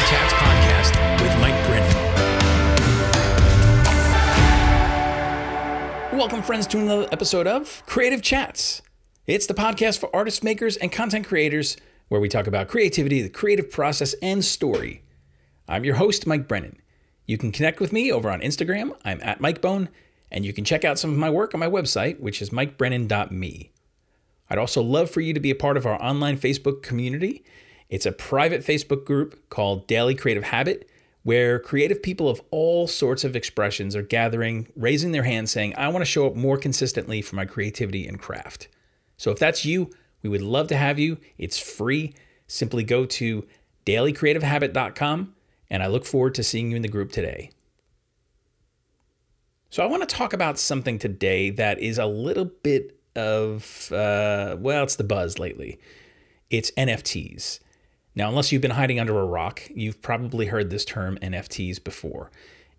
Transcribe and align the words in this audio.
Podcast 0.00 1.22
with 1.22 1.38
Mike 1.40 1.66
Brennan. 1.66 1.96
Welcome, 6.18 6.42
friends, 6.42 6.66
to 6.68 6.78
another 6.78 7.06
episode 7.12 7.46
of 7.46 7.82
Creative 7.86 8.22
Chats. 8.22 8.80
It's 9.26 9.46
the 9.46 9.54
podcast 9.54 9.98
for 9.98 10.14
artists, 10.16 10.42
makers, 10.42 10.78
and 10.78 10.90
content 10.90 11.26
creators 11.26 11.76
where 12.08 12.20
we 12.20 12.28
talk 12.28 12.46
about 12.46 12.68
creativity, 12.68 13.20
the 13.20 13.28
creative 13.28 13.70
process, 13.70 14.14
and 14.22 14.42
story. 14.42 15.02
I'm 15.68 15.84
your 15.84 15.96
host, 15.96 16.26
Mike 16.26 16.48
Brennan. 16.48 16.80
You 17.26 17.36
can 17.36 17.52
connect 17.52 17.78
with 17.78 17.92
me 17.92 18.10
over 18.10 18.30
on 18.30 18.40
Instagram. 18.40 18.96
I'm 19.04 19.20
at 19.22 19.40
MikeBone, 19.40 19.88
and 20.30 20.46
you 20.46 20.54
can 20.54 20.64
check 20.64 20.82
out 20.84 20.98
some 20.98 21.10
of 21.10 21.18
my 21.18 21.28
work 21.30 21.52
on 21.52 21.60
my 21.60 21.68
website, 21.68 22.18
which 22.20 22.40
is 22.40 22.50
mikebrennan.me. 22.50 23.70
I'd 24.48 24.58
also 24.58 24.82
love 24.82 25.10
for 25.10 25.20
you 25.20 25.34
to 25.34 25.40
be 25.40 25.50
a 25.50 25.54
part 25.54 25.76
of 25.76 25.84
our 25.84 26.02
online 26.02 26.38
Facebook 26.38 26.82
community. 26.82 27.44
It's 27.90 28.06
a 28.06 28.12
private 28.12 28.64
Facebook 28.64 29.04
group 29.04 29.50
called 29.50 29.88
Daily 29.88 30.14
Creative 30.14 30.44
Habit, 30.44 30.88
where 31.24 31.58
creative 31.58 32.02
people 32.02 32.28
of 32.28 32.40
all 32.52 32.86
sorts 32.86 33.24
of 33.24 33.34
expressions 33.34 33.96
are 33.96 34.02
gathering, 34.02 34.68
raising 34.76 35.10
their 35.10 35.24
hands, 35.24 35.50
saying, 35.50 35.74
I 35.76 35.88
want 35.88 36.00
to 36.02 36.10
show 36.10 36.26
up 36.26 36.36
more 36.36 36.56
consistently 36.56 37.20
for 37.20 37.34
my 37.34 37.44
creativity 37.44 38.06
and 38.06 38.18
craft. 38.18 38.68
So 39.16 39.32
if 39.32 39.40
that's 39.40 39.64
you, 39.64 39.90
we 40.22 40.30
would 40.30 40.40
love 40.40 40.68
to 40.68 40.76
have 40.76 41.00
you. 41.00 41.18
It's 41.36 41.58
free. 41.58 42.14
Simply 42.46 42.84
go 42.84 43.06
to 43.06 43.46
dailycreativehabit.com, 43.84 45.34
and 45.68 45.82
I 45.82 45.88
look 45.88 46.06
forward 46.06 46.36
to 46.36 46.44
seeing 46.44 46.70
you 46.70 46.76
in 46.76 46.82
the 46.82 46.88
group 46.88 47.10
today. 47.10 47.50
So 49.68 49.82
I 49.82 49.86
want 49.86 50.08
to 50.08 50.14
talk 50.14 50.32
about 50.32 50.58
something 50.58 50.98
today 50.98 51.50
that 51.50 51.80
is 51.80 51.98
a 51.98 52.06
little 52.06 52.44
bit 52.44 53.00
of, 53.16 53.90
uh, 53.92 54.56
well, 54.58 54.84
it's 54.84 54.96
the 54.96 55.04
buzz 55.04 55.38
lately. 55.38 55.80
It's 56.50 56.70
NFTs. 56.72 57.58
Now, 58.14 58.28
unless 58.28 58.50
you've 58.50 58.62
been 58.62 58.72
hiding 58.72 58.98
under 58.98 59.18
a 59.18 59.24
rock, 59.24 59.62
you've 59.74 60.02
probably 60.02 60.46
heard 60.46 60.70
this 60.70 60.84
term 60.84 61.16
NFTs 61.18 61.82
before. 61.82 62.30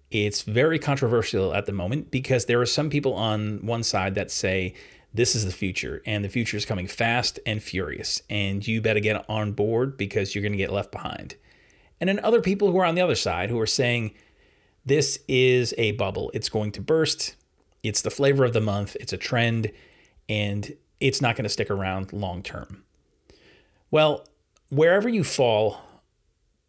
It's 0.09 0.41
very 0.41 0.77
controversial 0.77 1.53
at 1.53 1.65
the 1.65 1.71
moment 1.71 2.11
because 2.11 2.45
there 2.45 2.59
are 2.59 2.65
some 2.65 2.89
people 2.89 3.13
on 3.13 3.65
one 3.65 3.83
side 3.83 4.15
that 4.15 4.29
say 4.29 4.73
this 5.13 5.35
is 5.35 5.45
the 5.45 5.51
future 5.51 6.01
and 6.05 6.23
the 6.23 6.29
future 6.29 6.57
is 6.57 6.65
coming 6.65 6.88
fast 6.88 7.39
and 7.45 7.63
furious 7.63 8.21
and 8.29 8.65
you 8.65 8.81
better 8.81 8.99
get 8.99 9.25
on 9.29 9.53
board 9.53 9.97
because 9.97 10.35
you're 10.35 10.41
going 10.41 10.51
to 10.51 10.57
get 10.57 10.71
left 10.71 10.91
behind. 10.91 11.35
And 11.99 12.09
then 12.09 12.19
other 12.19 12.41
people 12.41 12.71
who 12.71 12.79
are 12.79 12.85
on 12.85 12.95
the 12.95 13.01
other 13.01 13.16
side 13.16 13.49
who 13.49 13.59
are 13.59 13.67
saying 13.67 14.13
this 14.85 15.19
is 15.27 15.73
a 15.77 15.93
bubble. 15.93 16.31
It's 16.33 16.49
going 16.49 16.71
to 16.73 16.81
burst. 16.81 17.35
It's 17.83 18.01
the 18.01 18.09
flavor 18.09 18.43
of 18.43 18.53
the 18.53 18.61
month. 18.61 18.97
It's 18.99 19.13
a 19.13 19.17
trend 19.17 19.71
and 20.27 20.75
it's 20.99 21.21
not 21.21 21.35
going 21.35 21.43
to 21.43 21.49
stick 21.49 21.69
around 21.69 22.11
long 22.11 22.43
term. 22.43 22.83
Well, 23.91 24.25
wherever 24.72 25.08
you 25.08 25.23
fall, 25.23 25.81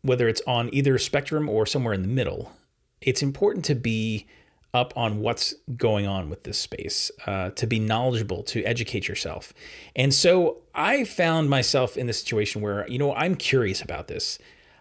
whether 0.03 0.29
it's 0.29 0.43
on 0.47 0.69
either 0.75 0.99
spectrum 0.99 1.49
or 1.49 1.65
somewhere 1.65 1.95
in 1.95 2.03
the 2.03 2.09
middle, 2.09 2.53
it's 3.01 3.23
important 3.23 3.65
to 3.67 3.75
be 3.75 4.27
up 4.75 4.93
on 4.97 5.21
what's 5.21 5.55
going 5.77 6.07
on 6.07 6.31
with 6.31 6.45
this 6.45 6.59
space, 6.59 7.11
uh, 7.27 7.51
to 7.51 7.67
be 7.67 7.79
knowledgeable, 7.79 8.43
to 8.43 8.65
educate 8.65 9.07
yourself. 9.07 9.53
And 9.95 10.13
so 10.13 10.59
I 10.75 11.05
found 11.05 11.51
myself 11.51 11.97
in 11.97 12.07
the 12.07 12.13
situation 12.13 12.63
where, 12.63 12.89
you 12.89 12.99
know, 12.99 13.15
I'm 13.15 13.37
curious 13.37 13.83
about 13.83 14.09
this. 14.09 14.39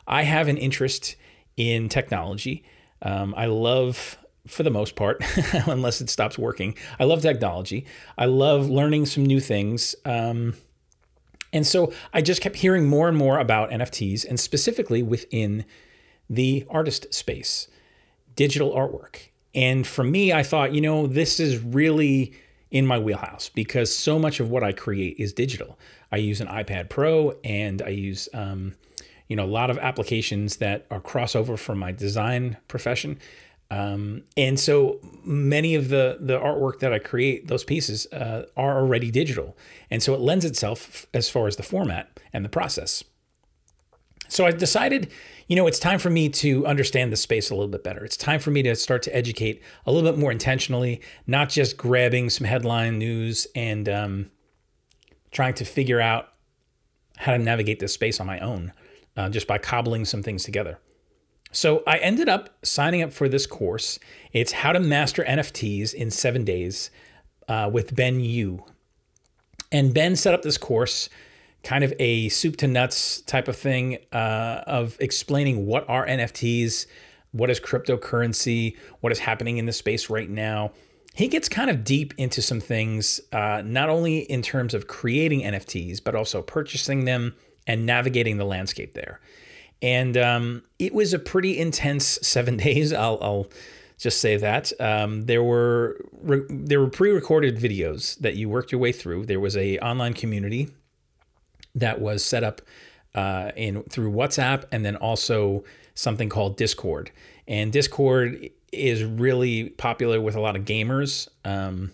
I 0.08 0.24
have 0.24 0.48
an 0.48 0.58
interest 0.58 1.16
in 1.58 1.90
technology. 1.90 2.64
Um, 3.02 3.36
I 3.38 3.46
love 3.48 4.18
for 4.48 4.64
the 4.64 4.72
most 4.72 4.96
part, 4.96 5.24
unless 5.68 6.02
it 6.02 6.10
stops 6.10 6.38
working. 6.38 6.76
I 7.00 7.04
love 7.04 7.22
technology. 7.22 7.86
I 8.18 8.26
love 8.26 8.70
learning 8.70 9.06
some 9.06 9.26
new 9.26 9.40
things. 9.40 9.94
Um, 10.06 10.56
and 11.54 11.68
so 11.68 11.92
I 12.14 12.22
just 12.22 12.42
kept 12.42 12.58
hearing 12.58 12.88
more 12.88 13.08
and 13.08 13.18
more 13.18 13.40
about 13.40 13.72
NFTs 13.72 14.26
and 14.28 14.40
specifically 14.40 15.04
within 15.04 15.66
the 16.30 16.66
artist 16.70 17.14
space, 17.14 17.68
digital 18.36 18.72
artwork. 18.72 19.30
And 19.54 19.86
for 19.86 20.04
me, 20.04 20.32
I 20.32 20.44
thought, 20.44 20.74
you 20.74 20.82
know, 20.82 21.08
this 21.08 21.40
is 21.40 21.60
really 21.60 22.34
in 22.70 22.86
my 22.86 22.98
wheelhouse 22.98 23.50
because 23.50 23.94
so 23.94 24.18
much 24.18 24.40
of 24.40 24.50
what 24.50 24.64
I 24.64 24.72
create 24.72 25.18
is 25.20 25.34
digital. 25.34 25.78
I 26.12 26.18
use 26.18 26.40
an 26.40 26.48
iPad 26.48 26.88
Pro 26.90 27.38
and 27.44 27.82
I 27.82 27.90
use, 27.90 28.30
um, 28.34 28.76
you 29.28 29.36
know, 29.36 29.44
a 29.44 29.48
lot 29.48 29.70
of 29.70 29.78
applications 29.78 30.58
that 30.58 30.86
are 30.90 31.02
crossover 31.02 31.60
from 31.60 31.80
my 31.80 31.92
design 31.92 32.58
profession. 32.70 33.20
Um, 33.72 34.24
and 34.36 34.60
so 34.60 35.00
many 35.24 35.76
of 35.76 35.88
the 35.88 36.18
the 36.20 36.38
artwork 36.38 36.80
that 36.80 36.92
I 36.92 37.00
create, 37.00 37.48
those 37.48 37.64
pieces 37.64 38.06
uh, 38.12 38.46
are 38.58 38.78
already 38.78 39.10
digital, 39.10 39.58
and 39.90 40.04
so 40.04 40.14
it 40.14 40.20
lends 40.20 40.44
itself 40.44 41.08
as 41.14 41.30
far 41.30 41.48
as 41.48 41.56
the 41.56 41.64
format 41.64 42.20
and 42.34 42.44
the 42.44 42.50
process. 42.50 43.02
So 44.28 44.46
I 44.46 44.52
decided, 44.52 45.10
you 45.48 45.56
know, 45.56 45.68
it's 45.68 45.80
time 45.80 46.00
for 46.00 46.10
me 46.10 46.28
to 46.30 46.66
understand 46.66 47.14
the 47.14 47.18
space 47.18 47.50
a 47.50 47.56
little 47.56 47.70
bit 47.70 47.84
better. 47.84 48.04
It's 48.04 48.18
time 48.18 48.40
for 48.40 48.52
me 48.52 48.62
to 48.64 48.76
start 48.76 49.04
to 49.04 49.16
educate 49.16 49.62
a 49.86 49.92
little 49.92 50.10
bit 50.10 50.20
more 50.20 50.32
intentionally, 50.32 51.02
not 51.26 51.50
just 51.50 51.78
grabbing 51.78 52.30
some 52.30 52.48
headline 52.48 52.98
news 52.98 53.48
and 53.56 53.88
um, 53.88 54.32
trying 55.32 55.54
to 55.56 55.66
figure 55.66 56.00
out 56.02 56.30
how 57.18 57.32
to 57.32 57.38
navigate 57.38 57.80
this 57.80 57.94
space 57.94 58.20
on 58.20 58.28
my 58.28 58.40
own, 58.40 58.74
uh, 59.16 59.30
just 59.30 59.48
by 59.48 59.58
cobbling 59.58 60.06
some 60.06 60.24
things 60.24 60.44
together. 60.44 60.80
So 61.52 61.84
I 61.86 61.98
ended 61.98 62.30
up 62.30 62.50
signing 62.64 63.02
up 63.02 63.12
for 63.12 63.28
this 63.28 63.46
course. 63.46 64.00
It's 64.32 64.54
How 64.54 64.72
to 64.72 64.80
Master 64.80 65.24
NFTs 65.24 65.94
in 65.94 66.10
Seven 66.10 66.46
Days 66.46 66.92
uh, 67.50 67.70
with 67.72 67.94
Ben 67.94 68.22
Yu. 68.22 68.64
And 69.70 69.94
Ben 69.94 70.16
set 70.16 70.34
up 70.34 70.44
this 70.44 70.58
course, 70.58 71.10
kind 71.64 71.84
of 71.84 71.94
a 72.00 72.30
soup 72.30 72.56
to 72.58 72.68
nuts 72.68 73.20
type 73.22 73.50
of 73.50 73.58
thing 73.58 73.98
uh, 74.14 74.64
of 74.66 74.96
explaining 75.02 75.66
what 75.66 75.88
are 75.90 76.08
NFTs, 76.08 76.86
what 77.32 77.50
is 77.50 77.60
cryptocurrency, 77.60 78.78
what 79.02 79.12
is 79.12 79.20
happening 79.20 79.58
in 79.58 79.66
the 79.66 79.74
space 79.74 80.10
right 80.10 80.30
now. 80.30 80.72
He 81.14 81.28
gets 81.28 81.50
kind 81.50 81.70
of 81.70 81.84
deep 81.84 82.14
into 82.18 82.42
some 82.42 82.62
things, 82.62 83.20
uh, 83.34 83.62
not 83.66 83.90
only 83.90 84.20
in 84.20 84.42
terms 84.42 84.74
of 84.74 84.88
creating 84.88 85.42
NFTs, 85.42 86.02
but 86.02 86.16
also 86.16 86.42
purchasing 86.42 87.04
them 87.04 87.36
and 87.68 87.86
navigating 87.86 88.38
the 88.38 88.46
landscape 88.46 88.94
there 88.94 89.20
and 89.82 90.18
um, 90.18 90.64
it 90.80 90.94
was 90.94 91.14
a 91.14 91.20
pretty 91.20 91.58
intense 91.58 92.06
seven 92.22 92.58
days. 92.66 92.94
I'll, 92.94 93.18
I'll 93.22 93.48
just 93.98 94.20
say 94.20 94.36
that 94.38 94.72
um, 94.80 95.26
there 95.26 95.44
were 95.44 96.04
re- 96.22 96.46
there 96.50 96.80
were 96.80 96.90
pre-recorded 96.90 97.58
videos 97.58 98.18
that 98.20 98.36
you 98.36 98.50
worked 98.50 98.72
your 98.72 98.82
way 98.82 98.92
through. 98.92 99.26
There 99.26 99.40
was 99.40 99.56
a 99.56 99.78
online 99.80 100.14
community 100.14 100.70
that 101.76 102.02
was 102.02 102.26
set 102.26 102.44
up 102.44 102.62
uh, 103.14 103.52
in 103.56 103.84
through 103.84 104.12
WhatsApp, 104.12 104.64
and 104.72 104.86
then 104.86 104.96
also 104.96 105.64
something 105.94 106.30
called 106.30 106.58
Discord. 106.58 107.12
And 107.48 107.72
Discord 107.72 108.50
is 108.72 109.04
really 109.04 109.70
popular 109.70 110.22
with 110.22 110.36
a 110.36 110.40
lot 110.40 110.56
of 110.56 110.64
gamers. 110.64 111.28
Um, 111.44 111.92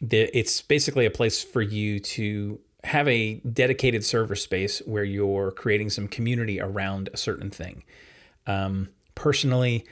the, 0.00 0.36
it's 0.36 0.62
basically 0.62 1.06
a 1.06 1.10
place 1.10 1.42
for 1.42 1.62
you 1.62 2.00
to 2.00 2.58
have 2.86 3.08
a 3.08 3.34
dedicated 3.40 4.04
server 4.04 4.36
space 4.36 4.80
where 4.86 5.04
you're 5.04 5.50
creating 5.50 5.90
some 5.90 6.06
community 6.06 6.60
around 6.60 7.08
a 7.12 7.16
certain 7.16 7.50
thing. 7.50 7.82
Um, 8.46 8.90
personally, 9.16 9.84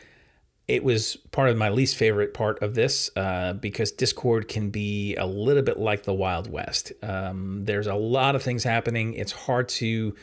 it 0.69 0.84
was 0.84 1.16
part 1.33 1.50
of 1.50 1.56
my 1.56 1.69
least 1.69 1.97
favorite 1.97 2.33
part 2.33 2.62
of 2.62 2.77
this 2.77 3.10
uh, 3.16 3.54
because 3.54 3.91
Discord 3.91 4.47
can 4.47 4.71
be 4.71 5.16
a 5.16 5.27
little 5.27 5.62
bit 5.62 5.78
like 5.78 6.04
the 6.04 6.15
Wild 6.15 6.50
West. 6.50 6.93
Um, 7.03 7.65
there's 7.65 7.88
a 7.88 7.97
lot 7.97 8.37
of 8.37 8.43
things 8.43 8.62
happening. 8.62 9.15
It's 9.15 9.33
hard 9.33 9.69
to 9.71 10.15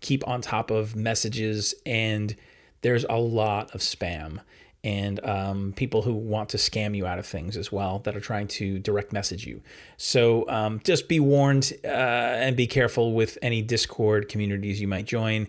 keep 0.00 0.26
on 0.28 0.42
top 0.42 0.70
of 0.70 0.94
messages, 0.94 1.74
and 1.86 2.36
there's 2.82 3.04
a 3.08 3.16
lot 3.16 3.74
of 3.74 3.80
spam 3.80 4.40
and 4.84 5.24
um, 5.24 5.72
people 5.76 6.02
who 6.02 6.14
want 6.14 6.48
to 6.50 6.56
scam 6.56 6.96
you 6.96 7.06
out 7.06 7.18
of 7.18 7.26
things 7.26 7.56
as 7.56 7.72
well 7.72 7.98
that 8.00 8.16
are 8.16 8.20
trying 8.20 8.46
to 8.46 8.78
direct 8.78 9.12
message 9.12 9.46
you. 9.46 9.60
So 9.96 10.48
um, 10.48 10.80
just 10.84 11.08
be 11.08 11.18
warned 11.20 11.72
uh, 11.84 11.88
and 11.88 12.56
be 12.56 12.66
careful 12.66 13.12
with 13.12 13.38
any 13.42 13.60
Discord 13.60 14.28
communities 14.28 14.80
you 14.80 14.88
might 14.88 15.06
join. 15.06 15.48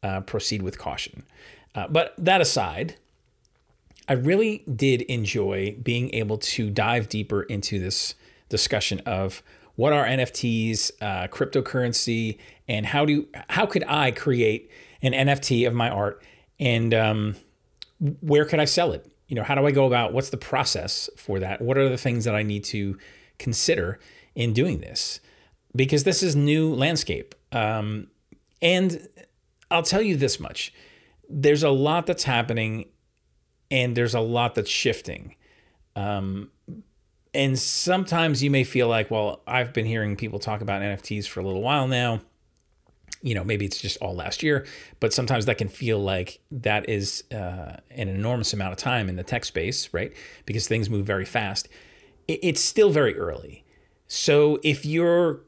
Uh, 0.00 0.20
proceed 0.20 0.62
with 0.62 0.78
caution. 0.78 1.24
Uh, 1.74 1.88
but 1.88 2.14
that 2.16 2.40
aside, 2.40 2.94
I 4.08 4.12
really 4.12 4.62
did 4.72 5.02
enjoy 5.02 5.76
being 5.82 6.14
able 6.14 6.38
to 6.38 6.70
dive 6.70 7.08
deeper 7.08 7.42
into 7.42 7.80
this 7.80 8.14
discussion 8.48 9.00
of 9.00 9.42
what 9.74 9.92
are 9.92 10.04
NFTs, 10.06 10.92
uh, 11.00 11.26
cryptocurrency, 11.28 12.38
and 12.68 12.86
how 12.86 13.04
do 13.04 13.26
how 13.50 13.66
could 13.66 13.82
I 13.88 14.12
create 14.12 14.70
an 15.02 15.14
NFT 15.14 15.66
of 15.66 15.74
my 15.74 15.90
art 15.90 16.22
and 16.60 16.94
um, 16.94 17.36
where 18.00 18.44
could 18.44 18.60
I 18.60 18.64
sell 18.64 18.92
it? 18.92 19.10
You 19.28 19.36
know, 19.36 19.42
how 19.42 19.54
do 19.54 19.66
I 19.66 19.70
go 19.70 19.86
about 19.86 20.12
what's 20.12 20.30
the 20.30 20.36
process 20.36 21.10
for 21.16 21.38
that? 21.40 21.60
What 21.60 21.76
are 21.76 21.88
the 21.88 21.98
things 21.98 22.24
that 22.24 22.34
I 22.34 22.42
need 22.42 22.64
to 22.64 22.98
consider 23.38 23.98
in 24.34 24.52
doing 24.52 24.78
this? 24.78 25.20
Because 25.76 26.04
this 26.04 26.22
is 26.22 26.34
new 26.34 26.72
landscape. 26.74 27.34
Um, 27.52 28.08
and 28.62 29.08
I'll 29.70 29.82
tell 29.82 30.02
you 30.02 30.16
this 30.16 30.40
much 30.40 30.72
there's 31.30 31.62
a 31.62 31.70
lot 31.70 32.06
that's 32.06 32.24
happening 32.24 32.86
and 33.70 33.94
there's 33.94 34.14
a 34.14 34.20
lot 34.20 34.54
that's 34.54 34.70
shifting. 34.70 35.34
Um, 35.94 36.50
and 37.34 37.58
sometimes 37.58 38.42
you 38.42 38.50
may 38.50 38.64
feel 38.64 38.88
like, 38.88 39.10
well, 39.10 39.42
I've 39.46 39.74
been 39.74 39.84
hearing 39.84 40.16
people 40.16 40.38
talk 40.38 40.62
about 40.62 40.80
NFTs 40.80 41.26
for 41.26 41.40
a 41.40 41.44
little 41.44 41.60
while 41.60 41.86
now. 41.86 42.22
You 43.22 43.34
know, 43.34 43.44
maybe 43.44 43.64
it's 43.64 43.80
just 43.80 43.96
all 43.98 44.14
last 44.14 44.42
year, 44.42 44.66
but 45.00 45.12
sometimes 45.12 45.46
that 45.46 45.58
can 45.58 45.68
feel 45.68 45.98
like 45.98 46.40
that 46.50 46.88
is 46.88 47.24
uh, 47.32 47.76
an 47.90 48.08
enormous 48.08 48.52
amount 48.52 48.72
of 48.72 48.78
time 48.78 49.08
in 49.08 49.16
the 49.16 49.24
tech 49.24 49.44
space, 49.44 49.92
right? 49.92 50.12
Because 50.46 50.68
things 50.68 50.88
move 50.88 51.06
very 51.06 51.24
fast. 51.24 51.68
It's 52.28 52.60
still 52.60 52.90
very 52.90 53.16
early. 53.18 53.64
So 54.06 54.58
if 54.62 54.84
you're 54.84 55.40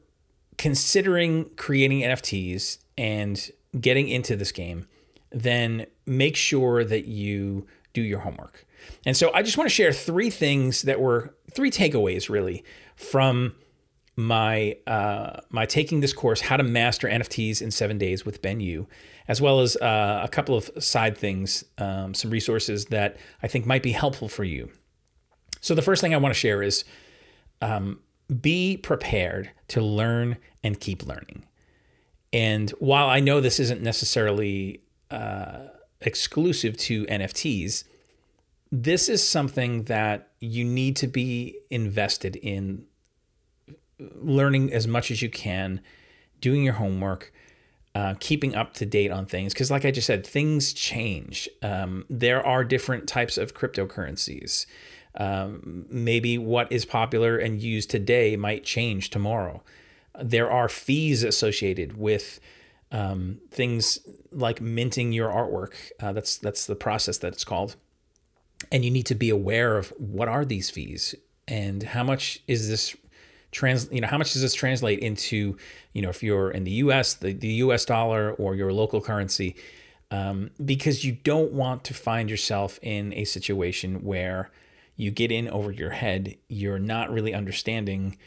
considering 0.57 1.49
creating 1.55 2.01
NFTs 2.01 2.79
and 2.97 3.51
getting 3.79 4.07
into 4.09 4.35
this 4.35 4.51
game, 4.51 4.87
then 5.31 5.85
make 6.05 6.35
sure 6.35 6.83
that 6.83 7.05
you 7.05 7.67
do 7.93 8.01
your 8.01 8.19
homework. 8.19 8.65
And 9.05 9.15
so 9.15 9.31
I 9.33 9.43
just 9.43 9.57
want 9.57 9.69
to 9.69 9.73
share 9.73 9.93
three 9.93 10.29
things 10.29 10.83
that 10.83 10.99
were 10.99 11.33
three 11.51 11.71
takeaways 11.71 12.29
really 12.29 12.63
from 12.95 13.55
my 14.15 14.77
uh, 14.87 15.41
my 15.49 15.65
taking 15.65 16.01
this 16.01 16.13
course, 16.13 16.41
How 16.41 16.57
to 16.57 16.63
Master 16.63 17.07
NFTs 17.07 17.61
in 17.61 17.71
Seven 17.71 17.97
Days 17.97 18.25
with 18.25 18.41
Ben 18.41 18.59
Yu, 18.59 18.87
as 19.27 19.41
well 19.41 19.61
as 19.61 19.75
uh, 19.77 20.21
a 20.23 20.27
couple 20.27 20.55
of 20.55 20.69
side 20.79 21.17
things, 21.17 21.63
um, 21.77 22.13
some 22.13 22.29
resources 22.31 22.85
that 22.87 23.17
I 23.41 23.47
think 23.47 23.65
might 23.65 23.83
be 23.83 23.93
helpful 23.93 24.27
for 24.27 24.43
you. 24.43 24.69
So 25.61 25.75
the 25.75 25.81
first 25.81 26.01
thing 26.01 26.13
I 26.13 26.17
want 26.17 26.33
to 26.33 26.39
share 26.39 26.61
is 26.61 26.83
um, 27.61 27.99
be 28.41 28.77
prepared 28.77 29.51
to 29.69 29.81
learn 29.81 30.37
and 30.63 30.79
keep 30.79 31.05
learning. 31.05 31.45
And 32.33 32.69
while 32.71 33.09
I 33.09 33.19
know 33.19 33.41
this 33.41 33.59
isn't 33.59 33.81
necessarily 33.81 34.81
uh, 35.09 35.67
exclusive 35.99 36.77
to 36.77 37.05
NFTs, 37.05 37.83
this 38.71 39.09
is 39.09 39.27
something 39.27 39.83
that 39.83 40.29
you 40.39 40.63
need 40.63 40.95
to 40.97 41.07
be 41.07 41.59
invested 41.69 42.37
in 42.37 42.85
learning 44.15 44.71
as 44.73 44.87
much 44.87 45.11
as 45.11 45.21
you 45.21 45.29
can, 45.29 45.81
doing 46.39 46.63
your 46.63 46.73
homework, 46.73 47.33
uh, 47.93 48.15
keeping 48.19 48.55
up 48.55 48.73
to 48.75 48.85
date 48.85 49.11
on 49.11 49.25
things. 49.25 49.53
Because, 49.53 49.71
like 49.71 49.85
I 49.85 49.91
just 49.91 50.07
said, 50.07 50.25
things 50.25 50.73
change. 50.73 51.49
Um, 51.61 52.05
there 52.09 52.45
are 52.45 52.63
different 52.63 53.07
types 53.07 53.37
of 53.37 53.53
cryptocurrencies. 53.53 54.65
Um, 55.15 55.85
maybe 55.89 56.37
what 56.37 56.71
is 56.71 56.85
popular 56.85 57.37
and 57.37 57.61
used 57.61 57.89
today 57.89 58.37
might 58.37 58.63
change 58.63 59.09
tomorrow. 59.09 59.61
There 60.21 60.49
are 60.49 60.69
fees 60.69 61.23
associated 61.23 61.97
with 61.97 62.39
um, 62.91 63.41
things 63.49 63.99
like 64.31 64.61
minting 64.61 65.11
your 65.11 65.29
artwork. 65.29 65.73
Uh, 65.99 66.13
that's 66.13 66.37
that's 66.37 66.65
the 66.65 66.75
process 66.75 67.17
that 67.19 67.33
it's 67.33 67.43
called, 67.43 67.75
and 68.71 68.85
you 68.85 68.91
need 68.91 69.05
to 69.07 69.15
be 69.15 69.29
aware 69.29 69.77
of 69.77 69.89
what 69.97 70.27
are 70.27 70.45
these 70.45 70.69
fees 70.69 71.15
and 71.47 71.83
how 71.83 72.03
much 72.03 72.41
is 72.47 72.69
this 72.69 72.95
trans 73.51 73.89
you 73.91 74.01
know 74.01 74.07
how 74.07 74.17
much 74.17 74.33
does 74.33 74.41
this 74.41 74.53
translate 74.53 74.99
into 74.99 75.57
you 75.93 76.01
know 76.01 76.09
if 76.09 76.23
you're 76.23 76.51
in 76.51 76.63
the 76.63 76.71
US 76.71 77.13
the, 77.15 77.33
the 77.33 77.53
US 77.65 77.85
dollar 77.85 78.33
or 78.33 78.55
your 78.55 78.73
local 78.73 79.01
currency? 79.01 79.55
Um, 80.09 80.51
because 80.63 81.05
you 81.05 81.13
don't 81.13 81.53
want 81.53 81.85
to 81.85 81.93
find 81.93 82.29
yourself 82.29 82.79
in 82.81 83.13
a 83.13 83.23
situation 83.23 84.03
where 84.03 84.51
you 84.97 85.09
get 85.09 85.31
in 85.31 85.47
over 85.47 85.71
your 85.71 85.91
head 85.91 86.35
you're 86.49 86.79
not 86.79 87.09
really 87.09 87.33
understanding 87.33 88.17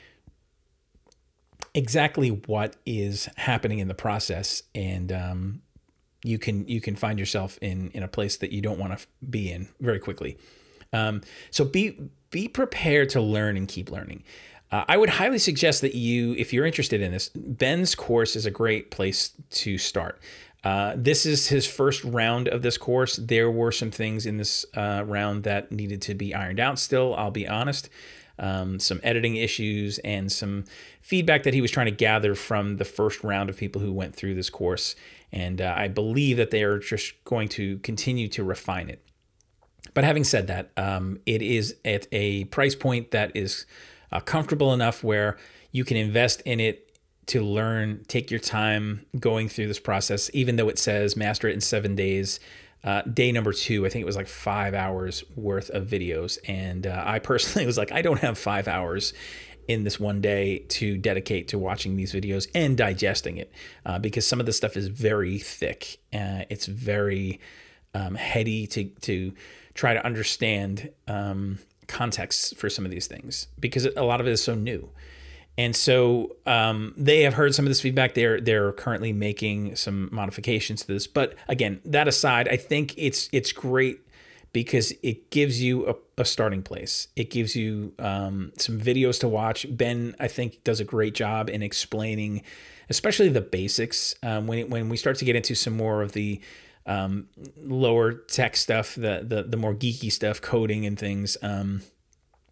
exactly 1.74 2.28
what 2.28 2.76
is 2.86 3.28
happening 3.36 3.80
in 3.80 3.88
the 3.88 3.94
process. 3.94 4.62
And 4.74 5.12
um, 5.12 5.62
you 6.22 6.38
can 6.38 6.66
you 6.68 6.80
can 6.80 6.96
find 6.96 7.18
yourself 7.18 7.58
in 7.60 7.90
in 7.90 8.02
a 8.02 8.08
place 8.08 8.36
that 8.38 8.52
you 8.52 8.62
don't 8.62 8.78
want 8.78 8.98
to 8.98 9.06
be 9.28 9.50
in 9.50 9.68
very 9.80 9.98
quickly. 9.98 10.38
Um, 10.92 11.22
so 11.50 11.64
be 11.64 12.10
be 12.30 12.48
prepared 12.48 13.10
to 13.10 13.20
learn 13.20 13.56
and 13.56 13.68
keep 13.68 13.90
learning 13.90 14.22
uh, 14.74 14.84
I 14.88 14.96
would 14.96 15.08
highly 15.08 15.38
suggest 15.38 15.82
that 15.82 15.94
you, 15.94 16.34
if 16.34 16.52
you're 16.52 16.66
interested 16.66 17.00
in 17.00 17.12
this, 17.12 17.28
Ben's 17.28 17.94
course 17.94 18.34
is 18.34 18.44
a 18.44 18.50
great 18.50 18.90
place 18.90 19.30
to 19.50 19.78
start. 19.78 20.20
Uh, 20.64 20.94
this 20.96 21.24
is 21.24 21.46
his 21.46 21.64
first 21.64 22.02
round 22.02 22.48
of 22.48 22.62
this 22.62 22.76
course. 22.76 23.14
There 23.14 23.48
were 23.48 23.70
some 23.70 23.92
things 23.92 24.26
in 24.26 24.36
this 24.36 24.66
uh, 24.74 25.04
round 25.06 25.44
that 25.44 25.70
needed 25.70 26.02
to 26.02 26.14
be 26.14 26.34
ironed 26.34 26.58
out 26.58 26.80
still, 26.80 27.14
I'll 27.14 27.30
be 27.30 27.46
honest. 27.46 27.88
Um, 28.36 28.80
some 28.80 28.98
editing 29.04 29.36
issues 29.36 29.98
and 29.98 30.32
some 30.32 30.64
feedback 31.00 31.44
that 31.44 31.54
he 31.54 31.60
was 31.60 31.70
trying 31.70 31.86
to 31.86 31.92
gather 31.92 32.34
from 32.34 32.78
the 32.78 32.84
first 32.84 33.22
round 33.22 33.50
of 33.50 33.56
people 33.56 33.80
who 33.80 33.92
went 33.92 34.16
through 34.16 34.34
this 34.34 34.50
course. 34.50 34.96
And 35.30 35.60
uh, 35.60 35.72
I 35.76 35.86
believe 35.86 36.36
that 36.38 36.50
they 36.50 36.64
are 36.64 36.80
just 36.80 37.22
going 37.22 37.48
to 37.50 37.78
continue 37.78 38.26
to 38.26 38.42
refine 38.42 38.88
it. 38.88 39.00
But 39.92 40.02
having 40.02 40.24
said 40.24 40.48
that, 40.48 40.72
um, 40.76 41.20
it 41.26 41.42
is 41.42 41.76
at 41.84 42.08
a 42.10 42.46
price 42.46 42.74
point 42.74 43.12
that 43.12 43.30
is 43.36 43.66
uh, 44.14 44.20
comfortable 44.20 44.72
enough 44.72 45.04
where 45.04 45.36
you 45.72 45.84
can 45.84 45.96
invest 45.96 46.40
in 46.42 46.60
it 46.60 46.84
to 47.26 47.42
learn, 47.42 48.04
take 48.06 48.30
your 48.30 48.40
time 48.40 49.04
going 49.18 49.48
through 49.48 49.66
this 49.66 49.80
process, 49.80 50.30
even 50.32 50.56
though 50.56 50.68
it 50.68 50.78
says 50.78 51.16
master 51.16 51.48
it 51.48 51.54
in 51.54 51.60
seven 51.60 51.96
days. 51.96 52.38
Uh, 52.82 53.02
day 53.02 53.32
number 53.32 53.52
two, 53.52 53.84
I 53.86 53.88
think 53.88 54.02
it 54.02 54.06
was 54.06 54.16
like 54.16 54.28
five 54.28 54.74
hours 54.74 55.24
worth 55.34 55.70
of 55.70 55.86
videos. 55.86 56.38
And 56.46 56.86
uh, 56.86 57.02
I 57.04 57.18
personally 57.18 57.66
was 57.66 57.78
like, 57.78 57.92
I 57.92 58.02
don't 58.02 58.20
have 58.20 58.38
five 58.38 58.68
hours 58.68 59.14
in 59.66 59.84
this 59.84 59.98
one 59.98 60.20
day 60.20 60.58
to 60.68 60.98
dedicate 60.98 61.48
to 61.48 61.58
watching 61.58 61.96
these 61.96 62.12
videos 62.12 62.46
and 62.54 62.76
digesting 62.76 63.38
it 63.38 63.50
uh, 63.86 63.98
because 63.98 64.26
some 64.26 64.38
of 64.38 64.44
the 64.44 64.52
stuff 64.52 64.76
is 64.76 64.88
very 64.88 65.38
thick. 65.38 65.98
Uh, 66.12 66.44
it's 66.50 66.66
very 66.66 67.40
um, 67.94 68.14
heady 68.14 68.66
to, 68.66 68.84
to 68.84 69.32
try 69.72 69.94
to 69.94 70.04
understand. 70.04 70.90
Um, 71.08 71.58
context 71.88 72.56
for 72.56 72.68
some 72.70 72.84
of 72.84 72.90
these 72.90 73.06
things 73.06 73.48
because 73.58 73.86
a 73.96 74.02
lot 74.02 74.20
of 74.20 74.26
it 74.26 74.30
is 74.30 74.42
so 74.42 74.54
new. 74.54 74.90
And 75.56 75.76
so 75.76 76.36
um, 76.46 76.94
they 76.96 77.22
have 77.22 77.34
heard 77.34 77.54
some 77.54 77.64
of 77.64 77.70
this 77.70 77.80
feedback. 77.80 78.14
They're 78.14 78.40
they're 78.40 78.72
currently 78.72 79.12
making 79.12 79.76
some 79.76 80.08
modifications 80.10 80.80
to 80.82 80.88
this. 80.88 81.06
But 81.06 81.36
again, 81.48 81.80
that 81.84 82.08
aside, 82.08 82.48
I 82.48 82.56
think 82.56 82.94
it's 82.96 83.28
it's 83.32 83.52
great 83.52 84.00
because 84.52 84.92
it 85.02 85.30
gives 85.30 85.62
you 85.62 85.86
a, 85.88 86.22
a 86.22 86.24
starting 86.24 86.62
place. 86.62 87.08
It 87.14 87.30
gives 87.30 87.54
you 87.54 87.92
um, 87.98 88.52
some 88.56 88.80
videos 88.80 89.20
to 89.20 89.28
watch. 89.28 89.66
Ben, 89.70 90.16
I 90.18 90.28
think, 90.28 90.64
does 90.64 90.80
a 90.80 90.84
great 90.84 91.14
job 91.14 91.48
in 91.48 91.62
explaining, 91.62 92.42
especially 92.88 93.28
the 93.28 93.40
basics. 93.40 94.16
Um, 94.24 94.48
when 94.48 94.70
when 94.70 94.88
we 94.88 94.96
start 94.96 95.18
to 95.18 95.24
get 95.24 95.36
into 95.36 95.54
some 95.54 95.76
more 95.76 96.02
of 96.02 96.12
the 96.12 96.40
um, 96.86 97.28
lower 97.56 98.12
tech 98.12 98.56
stuff, 98.56 98.94
the, 98.94 99.24
the 99.26 99.44
the 99.48 99.56
more 99.56 99.74
geeky 99.74 100.12
stuff, 100.12 100.40
coding 100.40 100.84
and 100.86 100.98
things. 100.98 101.36
Um, 101.42 101.82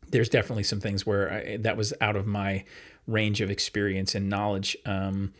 there's 0.08 0.28
definitely 0.28 0.64
some 0.64 0.80
things 0.80 1.06
where 1.06 1.32
I, 1.32 1.56
that 1.58 1.76
was 1.76 1.92
out 2.00 2.16
of 2.16 2.26
my 2.26 2.64
range 3.06 3.40
of 3.40 3.50
experience 3.50 4.14
and 4.14 4.28
knowledge, 4.28 4.76
um, 4.86 5.32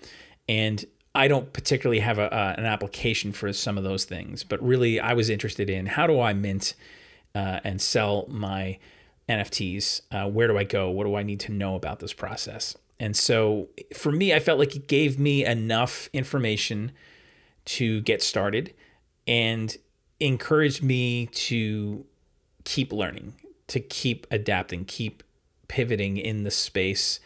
and 0.49 0.85
I 1.15 1.29
don't 1.29 1.53
particularly 1.53 2.01
have 2.01 2.19
a, 2.19 2.55
an 2.59 2.65
application 2.65 3.33
for 3.33 3.53
some 3.53 3.77
of 3.79 3.85
those 3.85 4.05
things. 4.05 4.45
But 4.45 4.63
really, 4.63 5.01
I 5.01 5.15
was 5.15 5.31
interested 5.31 5.71
in 5.71 5.87
how 5.87 6.07
do 6.07 6.21
I 6.21 6.33
mint 6.33 6.75
uh, 7.35 7.61
and 7.65 7.81
sell 7.81 8.27
my 8.29 8.79
NFTs? 9.29 10.03
Uh, 10.11 10.29
where 10.29 10.49
do 10.49 10.59
I 10.59 10.65
go? 10.65 10.91
What 10.91 11.05
do 11.05 11.15
I 11.15 11.23
need 11.23 11.41
to 11.41 11.53
know 11.53 11.75
about 11.75 12.01
this 12.01 12.13
process? 12.13 12.77
And 13.01 13.17
so 13.17 13.69
for 13.97 14.13
me, 14.13 14.33
I 14.33 14.39
felt 14.39 14.59
like 14.59 14.77
it 14.77 14.87
gave 14.87 15.19
me 15.19 15.45
enough 15.45 16.09
information 16.13 16.93
to 17.65 18.01
get 18.03 18.23
started 18.23 18.75
and 19.27 19.77
encouraged 20.21 20.83
me 20.83 21.27
to 21.27 22.05
keep 22.65 22.93
learning, 22.93 23.35
to 23.69 23.81
keep 23.81 24.27
adapting, 24.31 24.85
keep 24.85 25.23
pivoting 25.69 26.17
in 26.17 26.43
the 26.43 26.51
space 26.51 27.21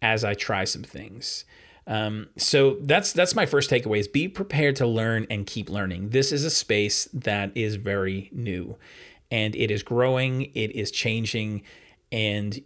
as 0.00 0.24
I 0.24 0.34
try 0.34 0.64
some 0.64 0.82
things. 0.82 1.44
Um, 1.86 2.28
so 2.36 2.76
that's 2.80 3.12
that's 3.12 3.34
my 3.34 3.46
first 3.46 3.68
takeaway 3.68 3.98
is 3.98 4.06
be 4.06 4.28
prepared 4.28 4.76
to 4.76 4.86
learn 4.86 5.26
and 5.28 5.46
keep 5.46 5.68
learning. 5.68 6.10
This 6.10 6.30
is 6.30 6.44
a 6.44 6.50
space 6.50 7.08
that 7.12 7.50
is 7.56 7.74
very 7.74 8.30
new 8.32 8.76
and 9.30 9.56
it 9.56 9.70
is 9.70 9.82
growing, 9.82 10.50
it 10.54 10.76
is 10.76 10.90
changing, 10.90 11.62
and 12.12 12.62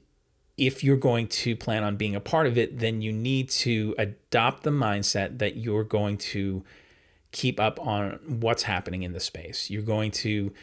if 0.56 0.82
you're 0.82 0.96
going 0.96 1.28
to 1.28 1.54
plan 1.54 1.84
on 1.84 1.96
being 1.96 2.14
a 2.14 2.20
part 2.20 2.46
of 2.46 2.58
it, 2.58 2.78
then 2.78 3.02
you 3.02 3.12
need 3.12 3.48
to 3.50 3.94
adopt 3.98 4.62
the 4.62 4.70
mindset 4.70 5.38
that 5.38 5.56
you're 5.56 5.84
going 5.84 6.16
to 6.16 6.64
keep 7.36 7.60
up 7.60 7.78
on 7.86 8.18
what's 8.26 8.62
happening 8.62 9.02
in 9.02 9.12
the 9.12 9.20
space. 9.20 9.68
You're 9.68 9.82
going 9.82 10.10
to 10.12 10.54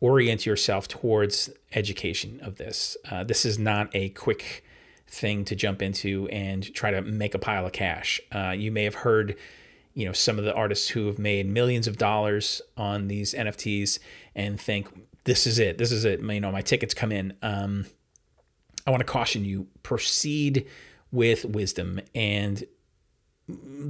orient 0.00 0.44
yourself 0.44 0.86
towards 0.86 1.48
education 1.72 2.38
of 2.42 2.56
this. 2.56 2.94
Uh, 3.10 3.24
this 3.24 3.46
is 3.46 3.58
not 3.58 3.88
a 3.94 4.10
quick 4.10 4.62
thing 5.08 5.46
to 5.46 5.56
jump 5.56 5.80
into 5.80 6.28
and 6.28 6.74
try 6.74 6.90
to 6.90 7.00
make 7.00 7.34
a 7.34 7.38
pile 7.38 7.64
of 7.64 7.72
cash. 7.72 8.20
Uh, 8.30 8.50
you 8.50 8.70
may 8.70 8.84
have 8.84 8.96
heard, 8.96 9.34
you 9.94 10.04
know, 10.04 10.12
some 10.12 10.38
of 10.38 10.44
the 10.44 10.52
artists 10.52 10.90
who 10.90 11.06
have 11.06 11.18
made 11.18 11.46
millions 11.46 11.86
of 11.86 11.96
dollars 11.96 12.60
on 12.76 13.08
these 13.08 13.32
NFTs 13.32 13.98
and 14.34 14.60
think 14.60 14.88
this 15.24 15.46
is 15.46 15.58
it. 15.58 15.78
This 15.78 15.90
is 15.90 16.04
it. 16.04 16.20
You 16.20 16.40
know, 16.40 16.52
my 16.52 16.62
tickets 16.62 16.92
come 16.92 17.12
in. 17.12 17.32
Um, 17.40 17.86
I 18.86 18.90
want 18.90 19.00
to 19.00 19.06
caution 19.06 19.46
you: 19.46 19.68
proceed 19.82 20.66
with 21.10 21.46
wisdom 21.46 22.00
and 22.14 22.64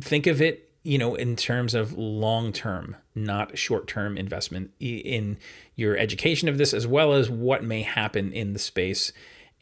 think 0.01 0.29
of 0.29 0.41
it 0.41 0.70
you 0.83 0.97
know, 0.97 1.15
in 1.15 1.37
terms 1.37 1.75
of 1.75 1.93
long 1.93 2.53
term, 2.53 2.97
not 3.15 3.59
short 3.59 3.87
term 3.87 4.17
investment 4.17 4.73
in 4.81 5.39
your 5.77 5.97
education 5.97 6.49
of 6.49 6.59
this, 6.59 6.73
as 6.73 6.87
well 6.87 7.13
as 7.13 7.29
what 7.29 7.63
may 7.63 7.83
happen 7.83 8.33
in 8.33 8.53
the 8.53 8.59
space 8.59 9.13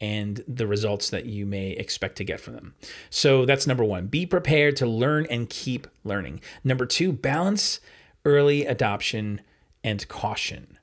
and 0.01 0.43
the 0.47 0.65
results 0.65 1.09
that 1.09 1.25
you 1.25 1.45
may 1.45 1.71
expect 1.71 2.15
to 2.15 2.23
get 2.23 2.39
from 2.39 2.53
them. 2.53 2.73
So 3.09 3.45
that's 3.45 3.67
number 3.67 3.83
one. 3.83 4.07
Be 4.07 4.25
prepared 4.25 4.77
to 4.77 4.85
learn 4.85 5.27
and 5.29 5.49
keep 5.49 5.87
learning. 6.03 6.39
Number 6.63 6.85
two, 6.85 7.11
balance 7.11 7.81
early 8.23 8.65
adoption 8.65 9.41
and 9.83 10.07
caution. 10.07 10.77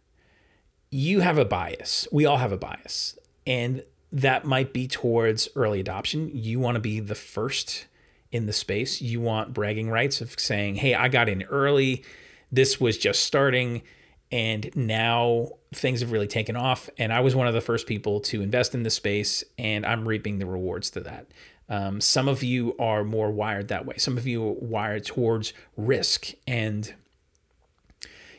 You 0.90 1.21
have 1.21 1.38
a 1.38 1.45
bias. 1.45 2.07
We 2.12 2.26
all 2.26 2.38
have 2.38 2.52
a 2.52 2.59
bias. 2.59 3.19
And 3.47 3.83
that 4.12 4.45
might 4.45 4.73
be 4.73 4.87
towards 4.87 5.49
early 5.57 5.81
adoption. 5.81 6.31
You 6.33 6.61
want 6.61 6.76
to 6.76 6.81
be 6.81 7.00
the 7.00 7.14
first 7.14 7.87
in 8.33 8.47
the 8.47 8.52
space. 8.52 9.00
You 9.00 9.21
want 9.21 9.54
bragging 9.54 9.90
rights 9.90 10.21
of 10.21 10.38
saying, 10.38 10.76
hey, 10.76 10.95
I 10.95 11.09
got 11.09 11.28
in 11.28 11.42
early. 11.45 12.04
This 12.50 12.80
was 12.80 12.99
just 12.99 13.25
starting. 13.25 13.83
And 14.33 14.71
now 14.75 15.50
things 15.75 16.00
have 16.00 16.11
really 16.11 16.26
taken 16.26 16.56
off. 16.56 16.90
And 16.99 17.12
I 17.12 17.21
was 17.21 17.35
one 17.35 17.47
of 17.47 17.54
the 17.54 17.61
first 17.61 17.87
people 17.87 18.21
to 18.23 18.42
invest 18.42 18.75
in 18.75 18.83
the 18.83 18.90
space, 18.90 19.45
and 19.56 19.87
I'm 19.87 20.06
reaping 20.06 20.38
the 20.38 20.47
rewards 20.47 20.90
to 20.90 21.00
that. 21.00 21.28
Um, 21.68 22.00
some 22.00 22.28
of 22.28 22.42
you 22.42 22.76
are 22.78 23.04
more 23.04 23.30
wired 23.30 23.68
that 23.68 23.87
way. 23.87 23.97
Some 23.99 24.16
of 24.16 24.26
you 24.26 24.47
are 24.47 24.52
wired 24.52 25.04
towards 25.04 25.52
risk 25.76 26.33
and 26.47 26.95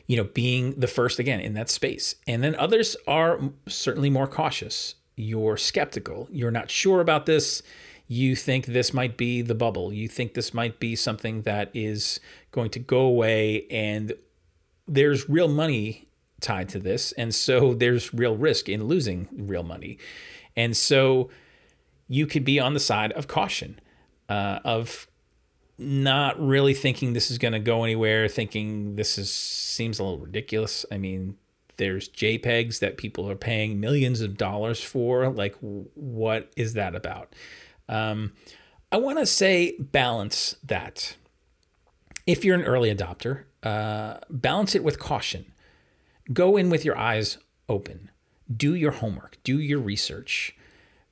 you 0.06 0.16
know 0.16 0.24
being 0.24 0.72
the 0.80 0.86
first 0.86 1.18
again 1.18 1.40
in 1.40 1.54
that 1.54 1.68
space. 1.68 2.14
And 2.26 2.42
then 2.42 2.54
others 2.56 2.96
are 3.06 3.38
certainly 3.66 4.08
more 4.08 4.26
cautious. 4.26 4.94
You're 5.16 5.56
skeptical. 5.56 6.28
You're 6.30 6.50
not 6.50 6.70
sure 6.70 7.00
about 7.00 7.26
this. 7.26 7.62
You 8.08 8.34
think 8.34 8.66
this 8.66 8.92
might 8.92 9.16
be 9.16 9.42
the 9.42 9.54
bubble. 9.54 9.92
You 9.92 10.08
think 10.08 10.34
this 10.34 10.52
might 10.52 10.80
be 10.80 10.96
something 10.96 11.42
that 11.42 11.70
is 11.74 12.18
going 12.50 12.70
to 12.70 12.78
go 12.78 13.00
away 13.00 13.66
and 13.70 14.14
there's 14.86 15.28
real 15.28 15.48
money 15.48 16.08
tied 16.40 16.68
to 16.70 16.78
this. 16.78 17.12
And 17.12 17.34
so 17.34 17.74
there's 17.74 18.12
real 18.14 18.36
risk 18.36 18.68
in 18.68 18.84
losing 18.84 19.28
real 19.32 19.62
money. 19.62 19.98
And 20.56 20.76
so 20.76 21.30
you 22.08 22.26
could 22.26 22.44
be 22.44 22.58
on 22.58 22.74
the 22.74 22.80
side 22.80 23.12
of 23.12 23.28
caution, 23.28 23.78
uh, 24.28 24.60
of 24.64 25.06
not 25.76 26.40
really 26.40 26.74
thinking 26.74 27.12
this 27.12 27.30
is 27.30 27.38
going 27.38 27.52
to 27.52 27.60
go 27.60 27.84
anywhere, 27.84 28.26
thinking 28.26 28.96
this 28.96 29.18
is 29.18 29.30
seems 29.30 29.98
a 29.98 30.04
little 30.04 30.18
ridiculous. 30.18 30.84
I 30.90 30.98
mean, 30.98 31.36
there's 31.76 32.08
JPEGs 32.08 32.80
that 32.80 32.96
people 32.96 33.30
are 33.30 33.36
paying 33.36 33.78
millions 33.78 34.20
of 34.20 34.36
dollars 34.36 34.82
for. 34.82 35.28
Like, 35.28 35.54
what 35.60 36.50
is 36.56 36.72
that 36.72 36.94
about? 36.94 37.32
Um, 37.88 38.32
I 38.92 38.96
want 38.96 39.18
to 39.18 39.26
say 39.26 39.76
balance 39.78 40.56
that. 40.64 41.16
If 42.26 42.44
you're 42.44 42.56
an 42.56 42.64
early 42.64 42.94
adopter, 42.94 43.44
uh, 43.62 44.18
balance 44.28 44.74
it 44.74 44.84
with 44.84 44.98
caution 44.98 45.46
go 46.32 46.56
in 46.56 46.70
with 46.70 46.84
your 46.84 46.96
eyes 46.96 47.38
open. 47.68 48.10
Do 48.54 48.74
your 48.74 48.92
homework, 48.92 49.38
do 49.42 49.58
your 49.58 49.78
research, 49.78 50.56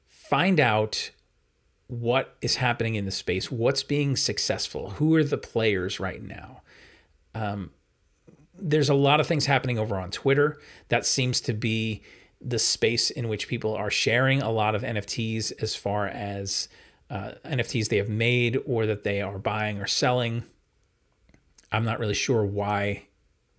find 0.07 0.59
out 0.59 1.11
what 1.87 2.37
is 2.41 2.57
happening 2.57 2.95
in 2.95 3.05
the 3.05 3.11
space, 3.11 3.51
what's 3.51 3.83
being 3.83 4.17
successful, 4.17 4.91
who 4.91 5.15
are 5.15 5.25
the 5.25 5.39
players 5.39 6.01
right 6.01 6.23
now. 6.23 6.63
Um, 7.35 7.71
there's 8.59 8.89
a 8.89 8.95
lot 8.95 9.21
of 9.21 9.27
things 9.27 9.47
happening 9.47 9.79
over 9.79 9.97
on 9.97 10.11
Twitter. 10.11 10.59
That 10.89 11.05
seems 11.05 11.41
to 11.43 11.53
be 11.53 12.03
the 12.47 12.59
space 12.61 13.11
in 13.11 13.29
which 13.29 13.49
people 13.49 13.75
are 13.75 13.91
sharing 13.91 14.41
a 14.41 14.51
lot 14.51 14.77
of 14.77 14.83
NFTs 14.83 15.53
as 15.61 15.75
far 15.75 16.07
as 16.07 16.69
uh, 17.11 17.33
NFTs 17.45 17.89
they 17.89 17.97
have 17.97 18.09
made 18.09 18.59
or 18.65 18.87
that 18.87 19.03
they 19.03 19.21
are 19.21 19.39
buying 19.39 19.81
or 19.81 19.87
selling. 19.89 20.45
I'm 21.73 21.85
not 21.85 21.99
really 21.99 22.15
sure 22.15 22.45
why 22.45 23.07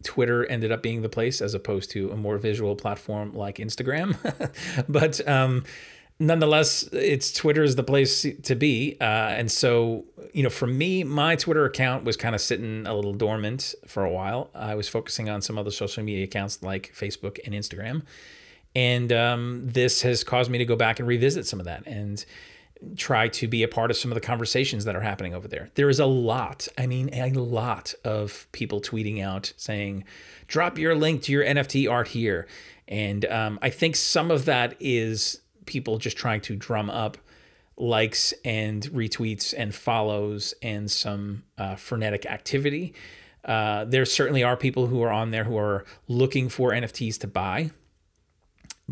Twitter 0.03 0.45
ended 0.45 0.71
up 0.71 0.81
being 0.81 1.01
the 1.01 1.09
place 1.09 1.41
as 1.41 1.53
opposed 1.53 1.91
to 1.91 2.11
a 2.11 2.15
more 2.15 2.37
visual 2.37 2.77
platform 2.77 3.33
like 3.35 3.57
Instagram. 3.57 4.15
but 4.89 5.27
um, 5.27 5.65
nonetheless, 6.17 6.83
it's 6.93 7.33
Twitter 7.33 7.63
is 7.63 7.75
the 7.75 7.83
place 7.83 8.25
to 8.43 8.55
be. 8.55 8.95
Uh, 9.01 9.03
and 9.03 9.51
so, 9.51 10.05
you 10.33 10.43
know, 10.43 10.49
for 10.49 10.67
me, 10.67 11.03
my 11.03 11.35
Twitter 11.35 11.65
account 11.65 12.05
was 12.05 12.15
kind 12.15 12.35
of 12.35 12.39
sitting 12.39 12.87
a 12.87 12.95
little 12.95 13.13
dormant 13.13 13.75
for 13.85 14.05
a 14.05 14.11
while. 14.11 14.49
I 14.55 14.75
was 14.75 14.87
focusing 14.87 15.29
on 15.29 15.41
some 15.41 15.57
other 15.57 15.71
social 15.71 16.03
media 16.03 16.23
accounts 16.23 16.63
like 16.63 16.93
Facebook 16.95 17.39
and 17.45 17.53
Instagram. 17.53 18.03
And 18.75 19.11
um, 19.11 19.61
this 19.65 20.01
has 20.03 20.23
caused 20.23 20.51
me 20.51 20.57
to 20.57 20.65
go 20.65 20.75
back 20.75 20.99
and 20.99 21.07
revisit 21.07 21.47
some 21.47 21.59
of 21.59 21.65
that. 21.65 21.85
And 21.87 22.23
try 22.95 23.27
to 23.27 23.47
be 23.47 23.63
a 23.63 23.67
part 23.67 23.91
of 23.91 23.97
some 23.97 24.11
of 24.11 24.15
the 24.15 24.21
conversations 24.21 24.85
that 24.85 24.95
are 24.95 25.01
happening 25.01 25.33
over 25.33 25.47
there. 25.47 25.69
There 25.75 25.89
is 25.89 25.99
a 25.99 26.05
lot, 26.05 26.67
I 26.77 26.87
mean, 26.87 27.09
a 27.13 27.29
lot 27.31 27.93
of 28.03 28.47
people 28.51 28.81
tweeting 28.81 29.23
out 29.23 29.53
saying, 29.57 30.03
drop 30.47 30.77
your 30.77 30.95
link 30.95 31.23
to 31.23 31.31
your 31.31 31.43
NFT 31.43 31.89
art 31.89 32.09
here. 32.09 32.47
And 32.87 33.25
um, 33.25 33.59
I 33.61 33.69
think 33.69 33.95
some 33.95 34.31
of 34.31 34.45
that 34.45 34.75
is 34.79 35.41
people 35.65 35.97
just 35.97 36.17
trying 36.17 36.41
to 36.41 36.55
drum 36.55 36.89
up 36.89 37.17
likes 37.75 38.33
and 38.43 38.83
retweets 38.83 39.53
and 39.55 39.73
follows 39.73 40.53
and 40.61 40.89
some 40.89 41.43
uh, 41.57 41.75
frenetic 41.75 42.25
activity. 42.25 42.93
Uh, 43.45 43.85
there 43.85 44.05
certainly 44.05 44.43
are 44.43 44.57
people 44.57 44.87
who 44.87 45.01
are 45.03 45.11
on 45.11 45.31
there 45.31 45.45
who 45.45 45.57
are 45.57 45.85
looking 46.07 46.49
for 46.49 46.71
NFTs 46.71 47.19
to 47.19 47.27
buy. 47.27 47.71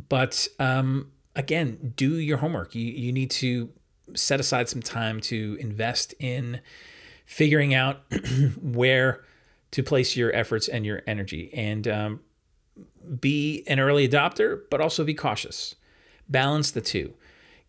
But 0.10 0.48
um, 0.60 1.12
again, 1.36 1.94
do 1.96 2.18
your 2.18 2.38
homework. 2.38 2.76
You, 2.76 2.86
you 2.86 3.12
need 3.12 3.32
to 3.32 3.70
set 4.14 4.40
aside 4.40 4.70
some 4.70 4.82
time 4.82 5.20
to 5.20 5.58
invest 5.60 6.14
in 6.20 6.62
figuring 7.26 7.74
out 7.74 8.02
where 8.62 9.24
to 9.72 9.84
place 9.84 10.16
your 10.16 10.34
efforts 10.34 10.68
and 10.68 10.86
your 10.86 11.02
energy 11.08 11.50
and 11.54 11.88
um, 11.88 12.20
be 13.20 13.64
an 13.68 13.80
early 13.80 14.08
adopter, 14.08 14.62
but 14.70 14.80
also 14.80 15.04
be 15.04 15.14
cautious. 15.14 15.76
Balance 16.30 16.72
the 16.72 16.82
two. 16.82 17.14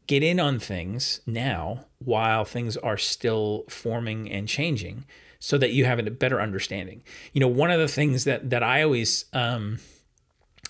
Get 0.06 0.22
in 0.22 0.38
on 0.38 0.58
things 0.58 1.20
now 1.26 1.86
while 1.98 2.44
things 2.44 2.76
are 2.76 2.96
still 2.96 3.64
forming 3.68 4.30
and 4.30 4.46
changing 4.46 5.04
so 5.38 5.58
that 5.58 5.72
you 5.72 5.84
have 5.84 5.98
a 5.98 6.10
better 6.10 6.40
understanding. 6.40 7.02
You 7.32 7.40
know, 7.40 7.48
one 7.48 7.70
of 7.70 7.80
the 7.80 7.88
things 7.88 8.24
that, 8.24 8.50
that 8.50 8.62
I 8.62 8.82
always, 8.82 9.24
um, 9.32 9.78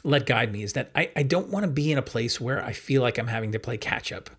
let 0.07 0.25
guide 0.25 0.53
me 0.53 0.63
is 0.63 0.75
that 0.75 0.91
I, 0.95 1.11
I 1.17 1.23
don't 1.25 1.49
want 1.49 1.65
to 1.65 1.71
be 1.71 1.91
in 1.91 1.99
a 1.99 2.03
place 2.03 2.41
where 2.41 2.65
I 2.65 2.73
feel 2.73 3.03
like 3.03 3.19
I'm 3.19 3.27
having 3.27 3.53
to 3.53 3.59
play 3.59 3.77
catch 3.77 4.13
up, 4.13 4.31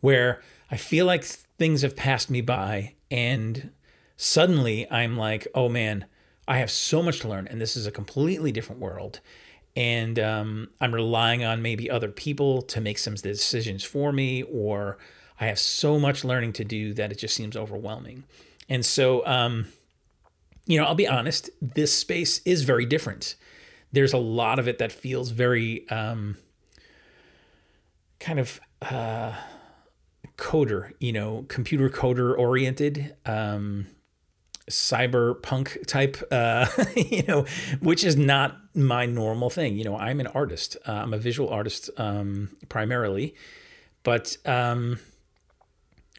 where 0.00 0.42
I 0.70 0.76
feel 0.76 1.06
like 1.06 1.24
things 1.24 1.82
have 1.82 1.94
passed 1.94 2.30
me 2.30 2.40
by 2.40 2.94
and 3.10 3.70
suddenly 4.16 4.90
I'm 4.90 5.16
like, 5.16 5.46
oh 5.54 5.68
man, 5.68 6.06
I 6.48 6.58
have 6.58 6.70
so 6.70 7.02
much 7.02 7.20
to 7.20 7.28
learn 7.28 7.46
and 7.46 7.60
this 7.60 7.76
is 7.76 7.86
a 7.86 7.92
completely 7.92 8.50
different 8.50 8.80
world. 8.80 9.20
And 9.76 10.18
um, 10.18 10.70
I'm 10.80 10.92
relying 10.92 11.44
on 11.44 11.62
maybe 11.62 11.90
other 11.90 12.08
people 12.08 12.62
to 12.62 12.80
make 12.80 12.98
some 12.98 13.14
decisions 13.14 13.82
for 13.82 14.12
me, 14.12 14.42
or 14.44 14.98
I 15.40 15.46
have 15.46 15.58
so 15.58 15.98
much 15.98 16.24
learning 16.24 16.52
to 16.54 16.64
do 16.64 16.94
that 16.94 17.10
it 17.10 17.18
just 17.18 17.34
seems 17.34 17.56
overwhelming. 17.56 18.22
And 18.68 18.86
so, 18.86 19.26
um, 19.26 19.66
you 20.66 20.78
know, 20.78 20.86
I'll 20.86 20.94
be 20.94 21.08
honest, 21.08 21.50
this 21.60 21.92
space 21.92 22.40
is 22.44 22.62
very 22.62 22.86
different 22.86 23.34
there's 23.94 24.12
a 24.12 24.18
lot 24.18 24.58
of 24.58 24.68
it 24.68 24.78
that 24.78 24.92
feels 24.92 25.30
very 25.30 25.88
um, 25.88 26.36
kind 28.18 28.38
of 28.38 28.60
uh, 28.82 29.32
coder, 30.36 30.92
you 30.98 31.12
know, 31.12 31.46
computer 31.48 31.88
coder 31.88 32.36
oriented, 32.36 33.14
um, 33.24 33.86
cyberpunk 34.68 35.86
type, 35.86 36.16
uh, 36.32 36.66
you 36.96 37.22
know, 37.22 37.44
which 37.80 38.02
is 38.02 38.16
not 38.16 38.56
my 38.74 39.06
normal 39.06 39.48
thing. 39.48 39.76
You 39.76 39.84
know, 39.84 39.96
I'm 39.96 40.20
an 40.20 40.26
artist. 40.28 40.76
Uh, 40.86 40.92
I'm 40.92 41.14
a 41.14 41.18
visual 41.18 41.48
artist 41.48 41.90
um, 41.96 42.50
primarily, 42.68 43.34
but 44.02 44.36
um, 44.44 44.98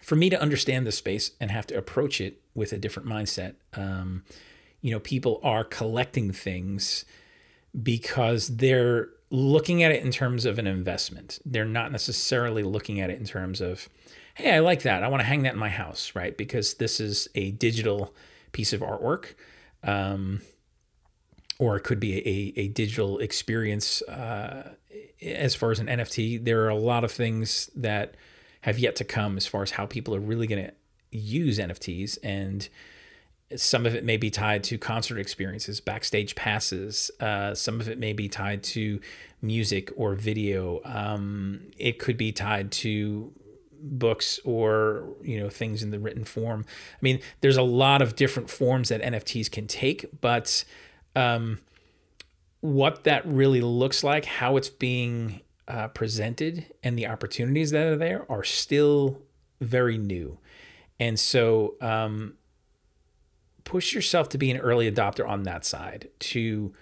for 0.01 0.15
me 0.15 0.29
to 0.29 0.41
understand 0.41 0.87
the 0.87 0.91
space 0.91 1.31
and 1.41 1.51
have 1.51 1.67
to 1.67 1.77
approach 1.77 2.21
it 2.21 2.41
with 2.53 2.71
a 2.71 2.77
different 2.77 3.09
mindset, 3.09 3.55
um, 3.73 4.23
you 4.79 4.91
know, 4.91 4.99
people 4.99 5.41
are 5.43 5.63
collecting 5.65 6.31
things 6.31 7.03
because 7.83 8.57
they're 8.57 9.09
looking 9.29 9.83
at 9.83 9.91
it 9.91 10.03
in 10.03 10.11
terms 10.11 10.45
of 10.45 10.59
an 10.59 10.67
investment. 10.67 11.39
They're 11.45 11.65
not 11.65 11.91
necessarily 11.91 12.63
looking 12.63 12.99
at 12.99 13.09
it 13.09 13.19
in 13.19 13.25
terms 13.25 13.61
of, 13.61 13.89
hey, 14.35 14.55
I 14.55 14.59
like 14.59 14.83
that. 14.83 15.03
I 15.03 15.07
want 15.07 15.21
to 15.21 15.25
hang 15.25 15.43
that 15.43 15.53
in 15.53 15.59
my 15.59 15.69
house, 15.69 16.13
right? 16.15 16.37
Because 16.37 16.75
this 16.75 16.99
is 16.99 17.27
a 17.35 17.51
digital 17.51 18.13
piece 18.51 18.71
of 18.71 18.81
artwork. 18.81 19.33
Um, 19.83 20.41
or 21.57 21.77
it 21.77 21.81
could 21.81 21.99
be 21.99 22.17
a, 22.17 22.59
a 22.59 22.67
digital 22.67 23.17
experience 23.19 24.01
uh, 24.03 24.73
as 25.21 25.55
far 25.55 25.71
as 25.71 25.79
an 25.79 25.87
NFT. 25.87 26.43
There 26.43 26.63
are 26.65 26.69
a 26.69 26.75
lot 26.75 27.03
of 27.03 27.11
things 27.11 27.69
that 27.75 28.15
have 28.61 28.77
yet 28.77 28.95
to 28.97 29.03
come 29.03 29.37
as 29.37 29.47
far 29.47 29.63
as 29.63 29.71
how 29.71 29.85
people 29.85 30.13
are 30.15 30.19
really 30.19 30.47
going 30.47 30.65
to 30.65 30.73
use 31.11 31.59
NFTs. 31.59 32.17
And 32.23 32.67
some 33.55 33.85
of 33.85 33.93
it 33.93 34.03
may 34.03 34.17
be 34.17 34.29
tied 34.29 34.63
to 34.65 34.77
concert 34.77 35.19
experiences, 35.19 35.79
backstage 35.79 36.35
passes. 36.35 37.11
Uh, 37.19 37.53
some 37.53 37.79
of 37.79 37.87
it 37.87 37.99
may 37.99 38.13
be 38.13 38.27
tied 38.27 38.63
to 38.63 38.99
music 39.41 39.91
or 39.95 40.15
video. 40.15 40.81
Um, 40.83 41.67
it 41.77 41.99
could 41.99 42.17
be 42.17 42.31
tied 42.31 42.71
to 42.71 43.31
books 43.87 44.39
or 44.43 45.09
you 45.21 45.39
know 45.39 45.49
things 45.49 45.83
in 45.83 45.91
the 45.91 45.99
written 45.99 46.23
form. 46.23 46.65
I 46.93 46.99
mean, 47.01 47.19
there's 47.41 47.57
a 47.57 47.63
lot 47.63 48.01
of 48.01 48.15
different 48.15 48.49
forms 48.49 48.89
that 48.89 49.01
NFTs 49.01 49.51
can 49.51 49.67
take, 49.67 50.21
but 50.21 50.65
um, 51.15 51.59
what 52.61 53.03
that 53.03 53.25
really 53.27 53.61
looks 53.61 54.03
like, 54.03 54.25
how 54.25 54.57
it's 54.57 54.69
being 54.69 55.41
uh, 55.67 55.87
presented 55.89 56.65
and 56.83 56.97
the 56.97 57.07
opportunities 57.07 57.71
that 57.71 57.85
are 57.85 57.95
there 57.95 58.29
are 58.29 58.43
still 58.43 59.21
very 59.61 59.97
new. 59.97 60.39
And 60.99 61.19
so 61.19 61.75
um, 61.81 62.35
push 63.65 63.93
yourself 63.93 64.29
to 64.29 64.37
be 64.37 64.49
an 64.49 64.57
early 64.57 64.89
adopter 64.89 65.27
on 65.27 65.43
that 65.43 65.65
side, 65.65 66.07
to 66.19 66.73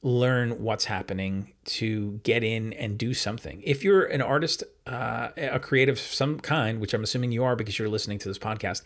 learn 0.00 0.62
what's 0.62 0.86
happening, 0.86 1.52
to 1.64 2.20
get 2.22 2.42
in 2.42 2.72
and 2.74 2.96
do 2.96 3.12
something. 3.12 3.60
If 3.64 3.84
you're 3.84 4.04
an 4.04 4.22
artist, 4.22 4.62
uh, 4.86 5.30
a 5.36 5.58
creative 5.58 5.96
of 5.96 6.00
some 6.00 6.40
kind, 6.40 6.80
which 6.80 6.94
I'm 6.94 7.02
assuming 7.02 7.32
you 7.32 7.44
are 7.44 7.56
because 7.56 7.78
you're 7.78 7.88
listening 7.88 8.18
to 8.20 8.28
this 8.28 8.38
podcast, 8.38 8.82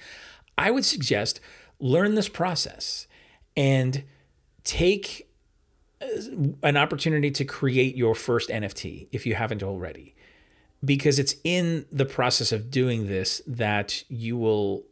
I 0.56 0.70
would 0.70 0.84
suggest 0.84 1.40
learn 1.78 2.14
this 2.14 2.28
process 2.28 3.06
and 3.56 4.04
take 4.64 5.28
uh, 6.00 6.06
an 6.62 6.78
opportunity 6.78 7.30
to 7.30 7.44
create 7.44 7.94
your 7.94 8.14
first 8.14 8.48
NFT 8.48 9.08
if 9.12 9.26
you 9.26 9.34
haven't 9.34 9.62
already. 9.62 10.14
Because 10.84 11.18
it's 11.18 11.36
in 11.44 11.84
the 11.92 12.06
process 12.06 12.50
of 12.50 12.70
doing 12.70 13.06
this 13.06 13.42
that 13.46 14.02
you 14.08 14.36
will 14.36 14.84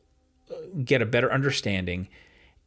uh, 0.50 0.54
get 0.84 1.00
a 1.00 1.06
better 1.06 1.32
understanding 1.32 2.08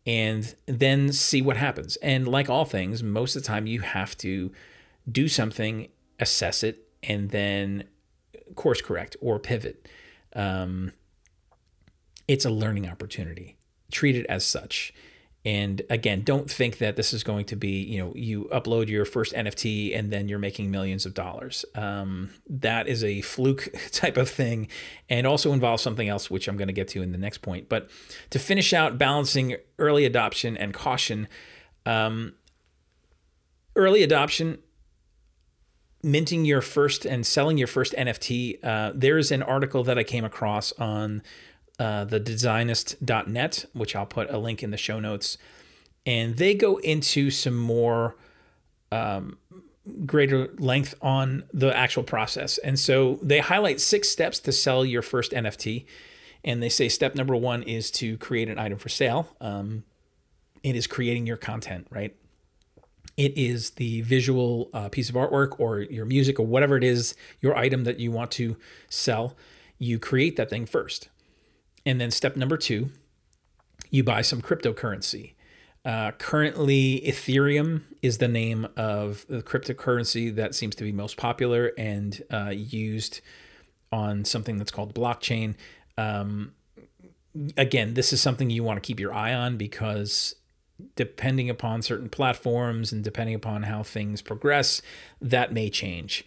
and 0.05 0.55
then 0.65 1.13
see 1.13 1.41
what 1.41 1.57
happens. 1.57 1.95
And 1.97 2.27
like 2.27 2.49
all 2.49 2.65
things, 2.65 3.01
most 3.01 3.35
of 3.35 3.41
the 3.41 3.47
time 3.47 3.67
you 3.67 3.81
have 3.81 4.17
to 4.19 4.51
do 5.09 5.27
something, 5.27 5.87
assess 6.19 6.63
it, 6.63 6.87
and 7.01 7.29
then 7.31 7.85
course 8.55 8.81
correct 8.81 9.15
or 9.21 9.39
pivot. 9.39 9.87
Um, 10.35 10.93
it's 12.27 12.45
a 12.45 12.49
learning 12.49 12.87
opportunity. 12.87 13.57
Treat 13.91 14.15
it 14.15 14.25
as 14.27 14.45
such. 14.45 14.93
And 15.45 15.81
again, 15.89 16.21
don't 16.21 16.49
think 16.49 16.77
that 16.77 16.95
this 16.95 17.13
is 17.13 17.21
going 17.21 17.45
to 17.45 17.57
be, 17.57 17.83
you 17.83 17.99
know, 17.99 18.13
you 18.15 18.47
upload 18.53 18.87
your 18.87 19.03
first 19.03 19.33
NFT 19.33 19.97
and 19.97 20.09
then 20.09 20.29
you're 20.29 20.39
making 20.39 20.71
millions 20.71 21.05
of 21.05 21.13
dollars. 21.13 21.65
Um, 21.75 22.29
that 22.49 22.87
is 22.87 23.03
a 23.03 23.21
fluke 23.21 23.67
type 23.91 24.15
of 24.15 24.29
thing 24.29 24.69
and 25.09 25.27
also 25.27 25.51
involves 25.51 25.83
something 25.83 26.07
else, 26.07 26.31
which 26.31 26.47
I'm 26.47 26.55
going 26.55 26.69
to 26.69 26.73
get 26.73 26.87
to 26.89 27.01
in 27.01 27.11
the 27.11 27.17
next 27.17 27.39
point. 27.39 27.67
But 27.67 27.89
to 28.29 28.39
finish 28.39 28.71
out 28.71 28.97
balancing 28.97 29.57
early 29.77 30.05
adoption 30.05 30.55
and 30.55 30.73
caution, 30.73 31.27
um, 31.85 32.35
early 33.75 34.01
adoption, 34.01 34.59
minting 36.01 36.45
your 36.45 36.61
first 36.61 37.05
and 37.05 37.25
selling 37.25 37.57
your 37.57 37.67
first 37.67 37.93
NFT, 37.93 38.63
uh, 38.63 38.91
there's 38.95 39.29
an 39.29 39.43
article 39.43 39.83
that 39.83 39.97
I 39.97 40.03
came 40.03 40.23
across 40.23 40.71
on 40.73 41.21
uh, 41.79 42.05
the 42.05 42.19
designest.net, 42.19 43.65
which 43.73 43.95
I'll 43.95 44.05
put 44.05 44.29
a 44.29 44.37
link 44.37 44.61
in 44.63 44.71
the 44.71 44.77
show 44.77 44.99
notes. 44.99 45.37
And 46.05 46.37
they 46.37 46.53
go 46.53 46.77
into 46.77 47.31
some 47.31 47.57
more 47.57 48.15
um, 48.91 49.37
greater 50.05 50.49
length 50.57 50.95
on 51.01 51.43
the 51.53 51.75
actual 51.75 52.03
process. 52.03 52.57
And 52.59 52.79
so 52.79 53.19
they 53.21 53.39
highlight 53.39 53.81
six 53.81 54.09
steps 54.09 54.39
to 54.39 54.51
sell 54.51 54.85
your 54.85 55.01
first 55.01 55.31
NFT. 55.31 55.85
And 56.43 56.61
they 56.61 56.69
say 56.69 56.89
step 56.89 57.15
number 57.15 57.35
one 57.35 57.63
is 57.63 57.89
to 57.91 58.17
create 58.17 58.49
an 58.49 58.59
item 58.59 58.77
for 58.77 58.89
sale. 58.89 59.35
Um, 59.39 59.83
it 60.61 60.75
is 60.75 60.87
creating 60.87 61.25
your 61.25 61.37
content, 61.37 61.87
right? 61.89 62.15
It 63.15 63.37
is 63.37 63.71
the 63.71 64.01
visual 64.01 64.69
uh, 64.73 64.89
piece 64.89 65.09
of 65.09 65.15
artwork 65.15 65.59
or 65.59 65.79
your 65.79 66.05
music 66.05 66.39
or 66.39 66.45
whatever 66.45 66.77
it 66.77 66.83
is, 66.83 67.15
your 67.41 67.55
item 67.55 67.83
that 67.83 67.99
you 67.99 68.11
want 68.11 68.31
to 68.31 68.57
sell. 68.89 69.35
You 69.77 69.99
create 69.99 70.35
that 70.37 70.49
thing 70.49 70.65
first. 70.65 71.09
And 71.85 71.99
then 71.99 72.11
step 72.11 72.35
number 72.35 72.57
two, 72.57 72.91
you 73.89 74.03
buy 74.03 74.21
some 74.21 74.41
cryptocurrency. 74.41 75.33
Uh, 75.85 76.11
currently, 76.11 77.01
Ethereum 77.05 77.81
is 78.01 78.19
the 78.19 78.27
name 78.27 78.67
of 78.77 79.25
the 79.27 79.41
cryptocurrency 79.41 80.33
that 80.33 80.55
seems 80.55 80.75
to 80.75 80.83
be 80.83 80.93
most 80.93 81.17
popular 81.17 81.73
and 81.77 82.23
uh, 82.31 82.49
used 82.49 83.19
on 83.91 84.23
something 84.23 84.57
that's 84.57 84.71
called 84.71 84.95
blockchain. 84.95 85.55
Um, 85.97 86.53
again, 87.57 87.95
this 87.95 88.13
is 88.13 88.21
something 88.21 88.49
you 88.49 88.63
want 88.63 88.81
to 88.81 88.87
keep 88.87 88.99
your 88.99 89.13
eye 89.13 89.33
on 89.33 89.57
because 89.57 90.35
depending 90.95 91.49
upon 91.49 91.81
certain 91.81 92.09
platforms 92.09 92.91
and 92.91 93.03
depending 93.03 93.35
upon 93.35 93.63
how 93.63 93.83
things 93.83 94.21
progress, 94.21 94.81
that 95.21 95.51
may 95.51 95.69
change. 95.69 96.25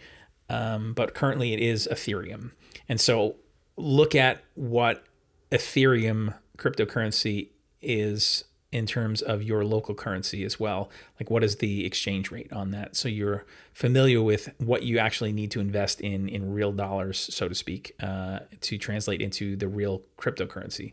Um, 0.51 0.93
but 0.93 1.15
currently, 1.15 1.55
it 1.55 1.61
is 1.61 1.89
Ethereum. 1.91 2.53
And 2.89 3.01
so 3.01 3.37
look 3.77 4.15
at 4.15 4.45
what 4.55 5.06
Ethereum 5.51 6.35
cryptocurrency 6.59 7.51
is 7.81 8.45
in 8.73 8.85
terms 8.85 9.23
of 9.23 9.43
your 9.43 9.65
local 9.65 9.95
currency 9.95 10.45
as 10.45 10.59
well. 10.59 10.91
Like, 11.21 11.31
what 11.31 11.45
is 11.45 11.57
the 11.57 11.87
exchange 11.87 12.31
rate 12.31 12.53
on 12.53 12.73
that? 12.73 12.97
So 12.97 13.09
you're 13.09 13.47
familiar 13.73 14.21
with 14.21 14.53
what 14.59 14.83
you 14.83 14.99
actually 14.99 15.33
need 15.33 15.51
to 15.53 15.61
invest 15.61 16.01
in 16.01 16.29
in 16.29 16.53
real 16.53 16.73
dollars, 16.73 17.19
so 17.33 17.49
to 17.49 17.55
speak, 17.55 17.95
uh, 18.03 18.41
to 18.63 18.77
translate 18.77 19.23
into 19.23 19.57
the 19.57 19.69
real 19.69 20.03
cryptocurrency. 20.19 20.93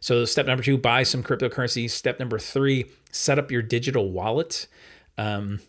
So, 0.00 0.24
step 0.24 0.46
number 0.46 0.62
two, 0.62 0.78
buy 0.78 1.02
some 1.02 1.24
cryptocurrency. 1.24 1.90
Step 1.90 2.20
number 2.20 2.38
three, 2.38 2.86
set 3.10 3.38
up 3.38 3.50
your 3.50 3.62
digital 3.62 4.12
wallet. 4.12 4.68
Um, 5.16 5.60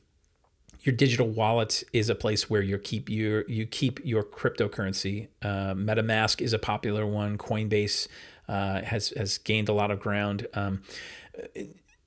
your 0.81 0.95
digital 0.95 1.27
wallet 1.27 1.83
is 1.91 2.09
a 2.09 2.15
place 2.15 2.49
where 2.49 2.61
you 2.61 2.77
keep 2.77 3.09
your 3.09 3.47
you 3.49 3.65
keep 3.65 3.99
your 4.05 4.23
cryptocurrency. 4.23 5.27
Uh, 5.41 5.73
MetaMask 5.73 6.41
is 6.41 6.53
a 6.53 6.59
popular 6.59 7.05
one. 7.05 7.37
Coinbase 7.37 8.07
uh, 8.47 8.81
has 8.81 9.09
has 9.09 9.37
gained 9.39 9.69
a 9.69 9.73
lot 9.73 9.91
of 9.91 9.99
ground. 9.99 10.47
Um, 10.53 10.81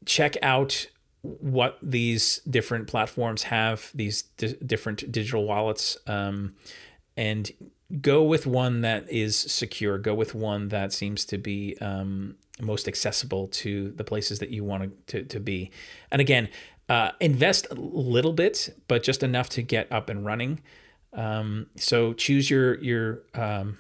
check 0.07 0.37
out 0.43 0.87
what 1.23 1.79
these 1.83 2.41
different 2.49 2.89
platforms 2.89 3.45
have. 3.45 3.91
These 3.95 4.23
di- 4.23 4.57
different 4.65 5.13
digital 5.13 5.45
wallets, 5.45 5.99
um, 6.07 6.55
and 7.17 7.51
go 8.01 8.23
with 8.23 8.47
one 8.47 8.81
that 8.81 9.09
is 9.11 9.37
secure. 9.37 9.99
Go 9.99 10.15
with 10.15 10.35
one 10.35 10.69
that 10.69 10.93
seems 10.95 11.27
to 11.27 11.37
be 11.37 11.77
um, 11.81 12.37
most 12.61 12.89
accessible 12.89 13.49
to 13.49 13.91
the 13.91 14.05
places 14.05 14.39
that 14.39 14.51
you 14.51 14.65
want 14.65 15.07
to, 15.09 15.23
to 15.25 15.41
be. 15.41 15.71
And 16.11 16.21
again, 16.21 16.49
uh, 16.88 17.12
invest 17.21 17.66
a 17.71 17.75
little 17.75 18.33
bit, 18.33 18.77
but 18.88 19.03
just 19.03 19.23
enough 19.23 19.49
to 19.51 19.62
get 19.62 19.90
up 19.90 20.09
and 20.09 20.25
running. 20.25 20.61
Um, 21.12 21.66
so 21.77 22.12
choose 22.12 22.51
your 22.51 22.79
your 22.81 23.23
um, 23.35 23.79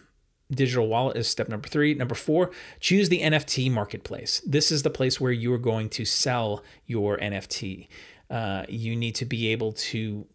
digital 0.50 0.86
wallet 0.86 1.16
is 1.16 1.28
step 1.28 1.48
number 1.48 1.68
three. 1.68 1.94
Number 1.94 2.14
four, 2.14 2.50
choose 2.80 3.08
the 3.08 3.20
NFT 3.20 3.70
marketplace. 3.70 4.42
This 4.46 4.70
is 4.70 4.82
the 4.82 4.90
place 4.90 5.20
where 5.20 5.32
you 5.32 5.52
are 5.52 5.58
going 5.58 5.88
to 5.90 6.04
sell 6.04 6.62
your 6.86 7.18
NFT. 7.18 7.88
Uh, 8.30 8.64
you 8.68 8.96
need 8.96 9.14
to 9.16 9.24
be 9.24 9.48
able 9.48 9.72
to 9.72 10.26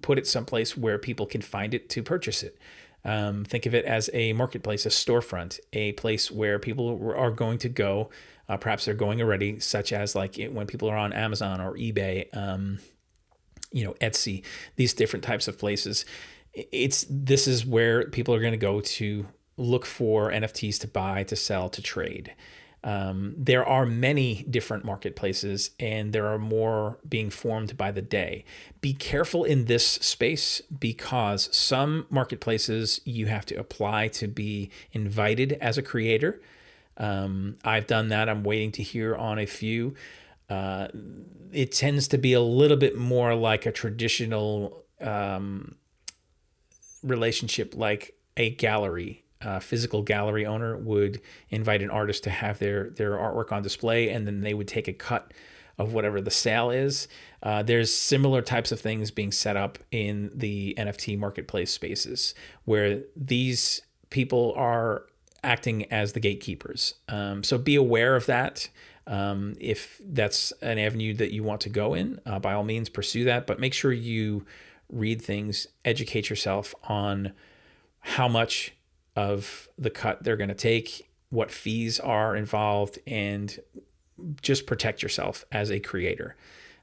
put 0.00 0.18
it 0.18 0.26
someplace 0.26 0.76
where 0.76 0.98
people 0.98 1.26
can 1.26 1.40
find 1.40 1.74
it 1.74 1.88
to 1.90 2.02
purchase 2.02 2.42
it. 2.42 2.58
Um, 3.04 3.44
think 3.44 3.66
of 3.66 3.74
it 3.74 3.84
as 3.84 4.10
a 4.12 4.32
marketplace, 4.32 4.86
a 4.86 4.90
storefront, 4.90 5.58
a 5.72 5.92
place 5.92 6.30
where 6.30 6.58
people 6.58 7.14
are 7.16 7.32
going 7.32 7.58
to 7.58 7.68
go 7.68 8.10
uh, 8.48 8.56
perhaps 8.56 8.84
they're 8.84 8.94
going 8.94 9.20
already, 9.20 9.60
such 9.60 9.92
as 9.92 10.14
like 10.14 10.36
when 10.50 10.66
people 10.66 10.88
are 10.88 10.96
on 10.96 11.12
Amazon 11.12 11.60
or 11.60 11.74
eBay, 11.74 12.34
um, 12.36 12.78
you 13.70 13.84
know, 13.84 13.94
Etsy, 14.00 14.44
these 14.76 14.94
different 14.94 15.24
types 15.24 15.48
of 15.48 15.58
places. 15.58 16.04
It's 16.52 17.06
this 17.08 17.46
is 17.46 17.64
where 17.64 18.04
people 18.08 18.34
are 18.34 18.40
going 18.40 18.52
to 18.52 18.58
go 18.58 18.80
to 18.80 19.26
look 19.56 19.86
for 19.86 20.30
NFTs 20.30 20.78
to 20.80 20.88
buy, 20.88 21.22
to 21.24 21.36
sell, 21.36 21.68
to 21.70 21.80
trade. 21.80 22.34
Um, 22.84 23.34
there 23.38 23.64
are 23.64 23.86
many 23.86 24.44
different 24.50 24.84
marketplaces 24.84 25.70
and 25.78 26.12
there 26.12 26.26
are 26.26 26.38
more 26.38 26.98
being 27.08 27.30
formed 27.30 27.76
by 27.76 27.92
the 27.92 28.02
day. 28.02 28.44
Be 28.80 28.92
careful 28.92 29.44
in 29.44 29.66
this 29.66 29.86
space 29.86 30.60
because 30.80 31.48
some 31.56 32.06
marketplaces 32.10 33.00
you 33.04 33.26
have 33.26 33.46
to 33.46 33.54
apply 33.54 34.08
to 34.08 34.26
be 34.26 34.70
invited 34.90 35.52
as 35.60 35.78
a 35.78 35.82
creator. 35.82 36.40
Um, 36.96 37.56
I've 37.64 37.86
done 37.86 38.08
that. 38.08 38.28
I'm 38.28 38.42
waiting 38.42 38.72
to 38.72 38.82
hear 38.82 39.14
on 39.14 39.38
a 39.38 39.46
few. 39.46 39.94
Uh, 40.48 40.88
it 41.52 41.72
tends 41.72 42.08
to 42.08 42.18
be 42.18 42.32
a 42.32 42.40
little 42.40 42.76
bit 42.76 42.96
more 42.96 43.34
like 43.34 43.66
a 43.66 43.72
traditional 43.72 44.84
um, 45.00 45.76
relationship, 47.02 47.74
like 47.76 48.14
a 48.36 48.50
gallery. 48.50 49.24
Uh, 49.40 49.58
physical 49.58 50.02
gallery 50.02 50.46
owner 50.46 50.76
would 50.76 51.20
invite 51.50 51.82
an 51.82 51.90
artist 51.90 52.22
to 52.22 52.30
have 52.30 52.60
their 52.60 52.90
their 52.90 53.12
artwork 53.12 53.50
on 53.50 53.62
display, 53.62 54.08
and 54.08 54.26
then 54.26 54.42
they 54.42 54.54
would 54.54 54.68
take 54.68 54.86
a 54.86 54.92
cut 54.92 55.32
of 55.78 55.92
whatever 55.92 56.20
the 56.20 56.30
sale 56.30 56.70
is. 56.70 57.08
Uh, 57.42 57.62
there's 57.62 57.92
similar 57.92 58.40
types 58.40 58.70
of 58.70 58.80
things 58.80 59.10
being 59.10 59.32
set 59.32 59.56
up 59.56 59.78
in 59.90 60.30
the 60.34 60.74
NFT 60.78 61.18
marketplace 61.18 61.72
spaces 61.72 62.34
where 62.64 63.02
these 63.16 63.82
people 64.10 64.54
are 64.56 65.06
acting 65.44 65.90
as 65.92 66.12
the 66.12 66.20
gatekeepers. 66.20 66.94
Um, 67.08 67.42
so 67.42 67.58
be 67.58 67.74
aware 67.74 68.16
of 68.16 68.26
that. 68.26 68.68
Um, 69.06 69.56
if 69.60 70.00
that's 70.04 70.52
an 70.62 70.78
avenue 70.78 71.14
that 71.14 71.32
you 71.32 71.42
want 71.42 71.60
to 71.62 71.68
go 71.68 71.94
in, 71.94 72.20
uh, 72.24 72.38
by 72.38 72.52
all 72.52 72.62
means, 72.62 72.88
pursue 72.88 73.24
that. 73.24 73.46
But 73.46 73.58
make 73.58 73.74
sure 73.74 73.92
you 73.92 74.46
read 74.88 75.20
things, 75.20 75.66
educate 75.84 76.30
yourself 76.30 76.74
on 76.84 77.32
how 78.00 78.28
much 78.28 78.72
of 79.16 79.68
the 79.76 79.90
cut 79.90 80.22
they're 80.22 80.36
going 80.36 80.48
to 80.48 80.54
take, 80.54 81.08
what 81.30 81.50
fees 81.50 81.98
are 81.98 82.36
involved, 82.36 82.98
and 83.06 83.58
just 84.40 84.66
protect 84.66 85.02
yourself 85.02 85.44
as 85.50 85.70
a 85.70 85.80
creator. 85.80 86.36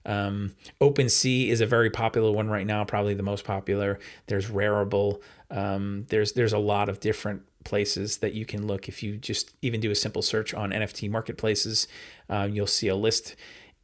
Um, 0.06 0.56
OpenSea 0.82 1.50
is 1.50 1.62
a 1.62 1.66
very 1.66 1.90
popular 1.90 2.32
one 2.32 2.50
right 2.50 2.66
now, 2.66 2.84
probably 2.84 3.14
the 3.14 3.24
most 3.24 3.46
popular. 3.46 4.00
There's 4.28 4.50
Rarible. 4.50 5.22
Um, 5.52 6.06
there's 6.10 6.34
there's 6.34 6.54
a 6.54 6.60
lot 6.60 6.90
of 6.90 7.00
different 7.00 7.44
places 7.64 8.18
that 8.18 8.34
you 8.34 8.46
can 8.46 8.66
look. 8.66 8.88
If 8.88 9.04
you 9.04 9.18
just 9.18 9.54
even 9.62 9.82
do 9.82 9.92
a 9.92 9.96
simple 9.96 10.22
search 10.22 10.54
on 10.54 10.72
NFT 10.72 11.10
marketplaces, 11.10 11.88
uh, 12.30 12.48
you'll 12.50 12.68
see 12.68 12.88
a 12.88 12.96
list. 12.96 13.36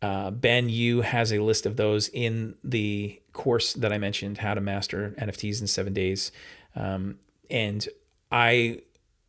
Uh, 0.02 0.30
ben 0.30 0.70
Yu 0.70 1.02
has 1.02 1.32
a 1.32 1.40
list 1.40 1.66
of 1.66 1.78
those 1.78 2.10
in 2.10 2.56
the 2.64 3.20
course 3.34 3.74
that 3.74 3.92
I 3.92 3.98
mentioned, 3.98 4.40
How 4.40 4.54
to 4.54 4.62
Master 4.62 5.16
NFTs 5.18 5.62
in 5.62 5.68
Seven 5.68 5.94
Days. 5.94 6.32
Um, 6.76 7.18
and 7.50 7.88
I 8.32 8.82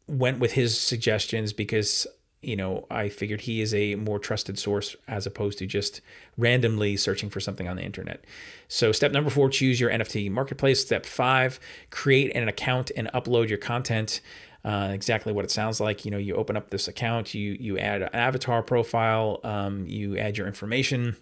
went 0.06 0.38
with 0.38 0.52
his 0.52 0.78
suggestions 0.78 1.52
because 1.52 2.06
you 2.42 2.56
know, 2.56 2.86
I 2.90 3.08
figured 3.08 3.42
he 3.42 3.60
is 3.60 3.74
a 3.74 3.94
more 3.96 4.18
trusted 4.18 4.58
source 4.58 4.94
as 5.08 5.26
opposed 5.26 5.58
to 5.58 5.66
just 5.66 6.00
randomly 6.36 6.96
searching 6.96 7.30
for 7.30 7.40
something 7.40 7.66
on 7.66 7.76
the 7.76 7.82
internet. 7.82 8.24
So, 8.68 8.92
step 8.92 9.12
number 9.12 9.30
four, 9.30 9.48
choose 9.48 9.80
your 9.80 9.90
NFT 9.90 10.30
marketplace. 10.30 10.80
Step 10.80 11.06
five, 11.06 11.58
create 11.90 12.34
an 12.36 12.48
account 12.48 12.90
and 12.96 13.08
upload 13.08 13.48
your 13.48 13.58
content. 13.58 14.20
Uh, 14.64 14.90
exactly 14.92 15.32
what 15.32 15.44
it 15.44 15.50
sounds 15.50 15.80
like. 15.80 16.04
You 16.04 16.10
know, 16.10 16.18
you 16.18 16.34
open 16.34 16.56
up 16.56 16.70
this 16.70 16.88
account, 16.88 17.34
you 17.34 17.56
you 17.58 17.78
add 17.78 18.02
an 18.02 18.10
avatar 18.12 18.62
profile, 18.62 19.40
um, 19.44 19.86
you 19.86 20.18
add 20.18 20.36
your 20.36 20.46
information. 20.46 21.16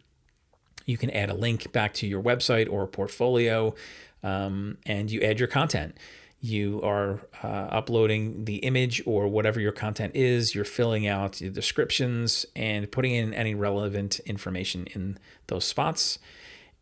You 0.86 0.98
can 0.98 1.10
add 1.10 1.30
a 1.30 1.34
link 1.34 1.72
back 1.72 1.94
to 1.94 2.06
your 2.06 2.22
website 2.22 2.70
or 2.70 2.86
portfolio, 2.86 3.74
um, 4.22 4.78
and 4.84 5.10
you 5.10 5.20
add 5.22 5.38
your 5.38 5.48
content 5.48 5.96
you 6.44 6.78
are 6.82 7.20
uh, 7.42 7.68
uploading 7.70 8.44
the 8.44 8.56
image 8.56 9.02
or 9.06 9.26
whatever 9.26 9.60
your 9.60 9.72
content 9.72 10.14
is, 10.14 10.54
you're 10.54 10.62
filling 10.62 11.06
out 11.06 11.32
the 11.36 11.48
descriptions 11.48 12.44
and 12.54 12.92
putting 12.92 13.14
in 13.14 13.32
any 13.32 13.54
relevant 13.54 14.20
information 14.26 14.86
in 14.88 15.18
those 15.46 15.64
spots. 15.64 16.18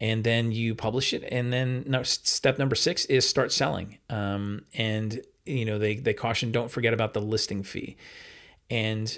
And 0.00 0.24
then 0.24 0.50
you 0.50 0.74
publish 0.74 1.14
it. 1.14 1.22
And 1.30 1.52
then 1.52 1.84
no, 1.86 2.02
step 2.02 2.58
number 2.58 2.74
six 2.74 3.04
is 3.04 3.28
start 3.28 3.52
selling. 3.52 3.98
Um, 4.10 4.64
and, 4.74 5.20
you 5.46 5.64
know, 5.64 5.78
they, 5.78 5.94
they 5.94 6.12
caution 6.12 6.50
don't 6.50 6.72
forget 6.72 6.92
about 6.92 7.14
the 7.14 7.20
listing 7.20 7.62
fee. 7.62 7.96
And 8.68 9.16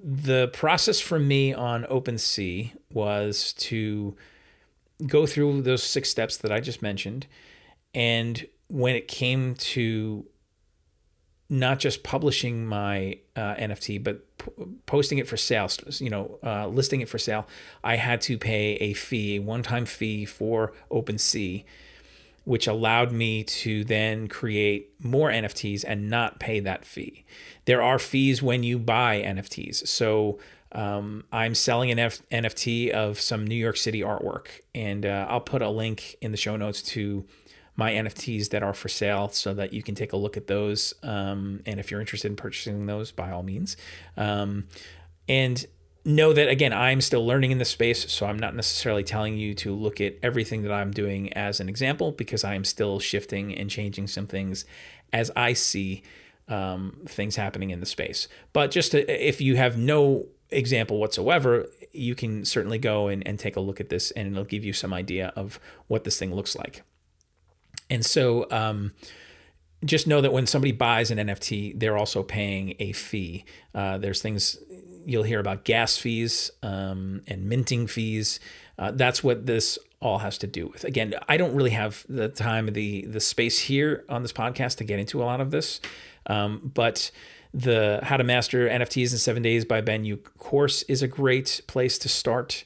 the 0.00 0.46
process 0.52 1.00
for 1.00 1.18
me 1.18 1.52
on 1.52 1.82
OpenSea 1.84 2.70
was 2.92 3.52
to 3.54 4.16
go 5.08 5.26
through 5.26 5.62
those 5.62 5.82
six 5.82 6.08
steps 6.08 6.36
that 6.36 6.52
I 6.52 6.60
just 6.60 6.82
mentioned 6.82 7.26
and 7.94 8.46
when 8.68 8.94
it 8.94 9.08
came 9.08 9.54
to 9.54 10.26
not 11.50 11.78
just 11.78 12.02
publishing 12.02 12.66
my 12.66 13.18
uh, 13.36 13.54
NFT, 13.54 14.02
but 14.02 14.38
p- 14.38 14.50
posting 14.86 15.18
it 15.18 15.28
for 15.28 15.36
sale, 15.36 15.68
you 15.98 16.10
know, 16.10 16.38
uh, 16.42 16.66
listing 16.66 17.00
it 17.00 17.08
for 17.08 17.18
sale, 17.18 17.46
I 17.82 17.96
had 17.96 18.20
to 18.22 18.38
pay 18.38 18.74
a 18.76 18.94
fee, 18.94 19.36
a 19.36 19.38
one-time 19.40 19.84
fee 19.84 20.24
for 20.24 20.72
OpenSea, 20.90 21.64
which 22.44 22.66
allowed 22.66 23.12
me 23.12 23.44
to 23.44 23.84
then 23.84 24.28
create 24.28 24.92
more 25.02 25.30
NFTs 25.30 25.84
and 25.86 26.10
not 26.10 26.40
pay 26.40 26.60
that 26.60 26.84
fee. 26.84 27.24
There 27.66 27.82
are 27.82 27.98
fees 27.98 28.42
when 28.42 28.62
you 28.62 28.78
buy 28.78 29.22
NFTs. 29.22 29.86
So 29.86 30.38
um, 30.72 31.24
I'm 31.30 31.54
selling 31.54 31.90
an 31.90 31.98
F- 31.98 32.22
NFT 32.30 32.90
of 32.90 33.20
some 33.20 33.46
New 33.46 33.54
York 33.54 33.76
City 33.76 34.00
artwork, 34.00 34.48
and 34.74 35.06
uh, 35.06 35.26
I'll 35.28 35.40
put 35.40 35.62
a 35.62 35.70
link 35.70 36.16
in 36.20 36.32
the 36.32 36.36
show 36.36 36.56
notes 36.56 36.82
to 36.82 37.24
my 37.76 37.92
NFTs 37.92 38.50
that 38.50 38.62
are 38.62 38.74
for 38.74 38.88
sale 38.88 39.28
so 39.28 39.52
that 39.54 39.72
you 39.72 39.82
can 39.82 39.94
take 39.94 40.12
a 40.12 40.16
look 40.16 40.36
at 40.36 40.46
those. 40.46 40.94
Um, 41.02 41.60
and 41.66 41.80
if 41.80 41.90
you're 41.90 42.00
interested 42.00 42.28
in 42.28 42.36
purchasing 42.36 42.86
those, 42.86 43.10
by 43.10 43.30
all 43.30 43.42
means. 43.42 43.76
Um, 44.16 44.68
and 45.28 45.64
know 46.04 46.32
that 46.32 46.48
again, 46.48 46.72
I'm 46.72 47.00
still 47.00 47.26
learning 47.26 47.50
in 47.50 47.58
this 47.58 47.70
space, 47.70 48.10
so 48.12 48.26
I'm 48.26 48.38
not 48.38 48.54
necessarily 48.54 49.02
telling 49.02 49.36
you 49.36 49.54
to 49.56 49.74
look 49.74 50.00
at 50.00 50.16
everything 50.22 50.62
that 50.62 50.72
I'm 50.72 50.90
doing 50.90 51.32
as 51.32 51.60
an 51.60 51.68
example 51.68 52.12
because 52.12 52.44
I 52.44 52.54
am 52.54 52.64
still 52.64 53.00
shifting 53.00 53.54
and 53.54 53.70
changing 53.70 54.08
some 54.08 54.26
things 54.26 54.64
as 55.12 55.30
I 55.34 55.54
see 55.54 56.02
um, 56.48 57.00
things 57.06 57.36
happening 57.36 57.70
in 57.70 57.80
the 57.80 57.86
space. 57.86 58.28
But 58.52 58.70
just 58.70 58.92
to, 58.92 59.28
if 59.28 59.40
you 59.40 59.56
have 59.56 59.78
no 59.78 60.26
example 60.50 60.98
whatsoever, 60.98 61.66
you 61.92 62.14
can 62.14 62.44
certainly 62.44 62.78
go 62.78 63.08
and, 63.08 63.26
and 63.26 63.38
take 63.38 63.56
a 63.56 63.60
look 63.60 63.80
at 63.80 63.88
this 63.88 64.10
and 64.10 64.32
it'll 64.32 64.44
give 64.44 64.64
you 64.64 64.72
some 64.72 64.92
idea 64.92 65.32
of 65.36 65.58
what 65.88 66.04
this 66.04 66.18
thing 66.18 66.34
looks 66.34 66.54
like. 66.54 66.82
And 67.90 68.04
so 68.04 68.46
um, 68.50 68.92
just 69.84 70.06
know 70.06 70.20
that 70.20 70.32
when 70.32 70.46
somebody 70.46 70.72
buys 70.72 71.10
an 71.10 71.18
NFT, 71.18 71.78
they're 71.78 71.96
also 71.96 72.22
paying 72.22 72.74
a 72.78 72.92
fee. 72.92 73.44
Uh, 73.74 73.98
there's 73.98 74.22
things 74.22 74.58
you'll 75.04 75.24
hear 75.24 75.40
about 75.40 75.64
gas 75.64 75.96
fees 75.96 76.50
um, 76.62 77.22
and 77.26 77.48
minting 77.48 77.86
fees. 77.86 78.40
Uh, 78.78 78.90
that's 78.90 79.22
what 79.22 79.46
this 79.46 79.78
all 80.00 80.18
has 80.18 80.38
to 80.38 80.46
do 80.46 80.66
with. 80.66 80.84
Again, 80.84 81.14
I 81.28 81.36
don't 81.36 81.54
really 81.54 81.70
have 81.70 82.04
the 82.08 82.28
time, 82.28 82.66
the 82.66 83.06
the 83.06 83.20
space 83.20 83.58
here 83.60 84.04
on 84.08 84.22
this 84.22 84.32
podcast 84.32 84.76
to 84.76 84.84
get 84.84 84.98
into 84.98 85.22
a 85.22 85.24
lot 85.24 85.40
of 85.40 85.50
this, 85.50 85.80
um, 86.26 86.72
but 86.74 87.10
the 87.52 88.00
How 88.02 88.16
to 88.16 88.24
Master 88.24 88.68
NFTs 88.68 89.12
in 89.12 89.18
Seven 89.18 89.42
Days 89.42 89.64
by 89.64 89.80
Ben 89.80 90.04
Yu 90.04 90.16
course 90.16 90.82
is 90.84 91.02
a 91.02 91.08
great 91.08 91.60
place 91.66 91.98
to 91.98 92.08
start 92.08 92.64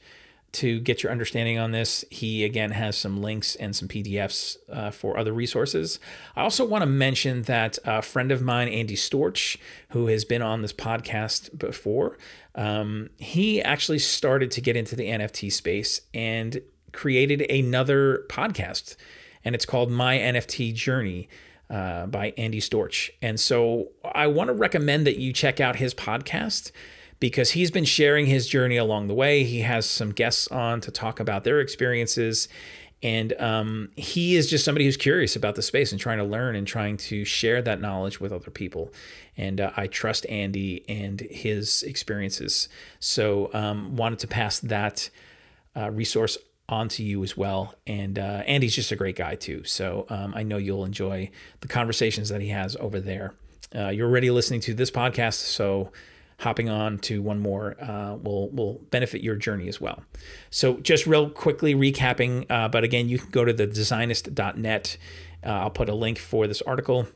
to 0.52 0.80
get 0.80 1.02
your 1.02 1.12
understanding 1.12 1.58
on 1.58 1.72
this, 1.72 2.04
he 2.10 2.44
again 2.44 2.70
has 2.70 2.96
some 2.96 3.20
links 3.20 3.54
and 3.56 3.76
some 3.76 3.88
PDFs 3.88 4.56
uh, 4.72 4.90
for 4.90 5.18
other 5.18 5.32
resources. 5.32 6.00
I 6.36 6.42
also 6.42 6.64
want 6.64 6.82
to 6.82 6.86
mention 6.86 7.42
that 7.42 7.78
a 7.84 8.02
friend 8.02 8.32
of 8.32 8.42
mine, 8.42 8.68
Andy 8.68 8.96
Storch, 8.96 9.58
who 9.90 10.06
has 10.06 10.24
been 10.24 10.42
on 10.42 10.62
this 10.62 10.72
podcast 10.72 11.58
before, 11.58 12.18
um, 12.54 13.10
he 13.18 13.62
actually 13.62 13.98
started 13.98 14.50
to 14.52 14.60
get 14.60 14.76
into 14.76 14.96
the 14.96 15.08
NFT 15.08 15.52
space 15.52 16.00
and 16.14 16.60
created 16.92 17.42
another 17.50 18.24
podcast, 18.28 18.96
and 19.44 19.54
it's 19.54 19.66
called 19.66 19.90
My 19.90 20.18
NFT 20.18 20.74
Journey. 20.74 21.28
Uh, 21.70 22.06
by 22.06 22.32
Andy 22.38 22.62
Storch. 22.62 23.10
And 23.20 23.38
so 23.38 23.88
I 24.02 24.26
want 24.26 24.48
to 24.48 24.54
recommend 24.54 25.06
that 25.06 25.18
you 25.18 25.34
check 25.34 25.60
out 25.60 25.76
his 25.76 25.92
podcast 25.92 26.72
because 27.20 27.52
he's 27.52 27.70
been 27.70 27.84
sharing 27.84 28.26
his 28.26 28.48
journey 28.48 28.76
along 28.76 29.08
the 29.08 29.14
way. 29.14 29.44
He 29.44 29.60
has 29.60 29.86
some 29.86 30.12
guests 30.12 30.48
on 30.48 30.80
to 30.82 30.90
talk 30.90 31.20
about 31.20 31.44
their 31.44 31.60
experiences. 31.60 32.48
And 33.02 33.32
um, 33.40 33.90
he 33.96 34.34
is 34.34 34.50
just 34.50 34.64
somebody 34.64 34.84
who's 34.84 34.96
curious 34.96 35.36
about 35.36 35.54
the 35.54 35.62
space 35.62 35.92
and 35.92 36.00
trying 36.00 36.18
to 36.18 36.24
learn 36.24 36.56
and 36.56 36.66
trying 36.66 36.96
to 36.96 37.24
share 37.24 37.62
that 37.62 37.80
knowledge 37.80 38.20
with 38.20 38.32
other 38.32 38.50
people. 38.50 38.92
And 39.36 39.60
uh, 39.60 39.70
I 39.76 39.86
trust 39.86 40.26
Andy 40.26 40.84
and 40.88 41.20
his 41.20 41.84
experiences. 41.84 42.68
So 42.98 43.50
um, 43.54 43.96
wanted 43.96 44.18
to 44.20 44.26
pass 44.26 44.58
that 44.60 45.10
uh, 45.76 45.90
resource 45.90 46.38
on 46.68 46.88
to 46.88 47.02
you 47.02 47.22
as 47.22 47.36
well. 47.36 47.74
And 47.86 48.18
uh, 48.18 48.42
Andy's 48.46 48.74
just 48.74 48.92
a 48.92 48.96
great 48.96 49.16
guy 49.16 49.36
too. 49.36 49.64
So 49.64 50.06
um, 50.10 50.34
I 50.36 50.42
know 50.42 50.56
you'll 50.56 50.84
enjoy 50.84 51.30
the 51.60 51.68
conversations 51.68 52.28
that 52.28 52.40
he 52.40 52.48
has 52.48 52.76
over 52.76 53.00
there. 53.00 53.34
Uh, 53.74 53.88
you're 53.88 54.08
already 54.08 54.30
listening 54.30 54.60
to 54.60 54.74
this 54.74 54.90
podcast, 54.90 55.34
so 55.34 55.92
hopping 56.38 56.68
on 56.68 56.98
to 56.98 57.20
one 57.20 57.40
more 57.40 57.76
uh, 57.82 58.14
will 58.16 58.48
will 58.50 58.80
benefit 58.90 59.22
your 59.22 59.36
journey 59.36 59.68
as 59.68 59.80
well. 59.80 60.02
So 60.50 60.78
just 60.78 61.06
real 61.06 61.30
quickly 61.30 61.74
recapping, 61.74 62.46
uh, 62.50 62.68
but 62.68 62.84
again, 62.84 63.08
you 63.08 63.18
can 63.18 63.30
go 63.30 63.44
to 63.44 63.52
the 63.52 63.66
designest.net. 63.66 64.96
Uh, 65.44 65.48
I'll 65.48 65.70
put 65.70 65.88
a 65.88 65.94
link 65.94 66.18
for 66.18 66.46
this 66.46 66.62
article. 66.62 67.08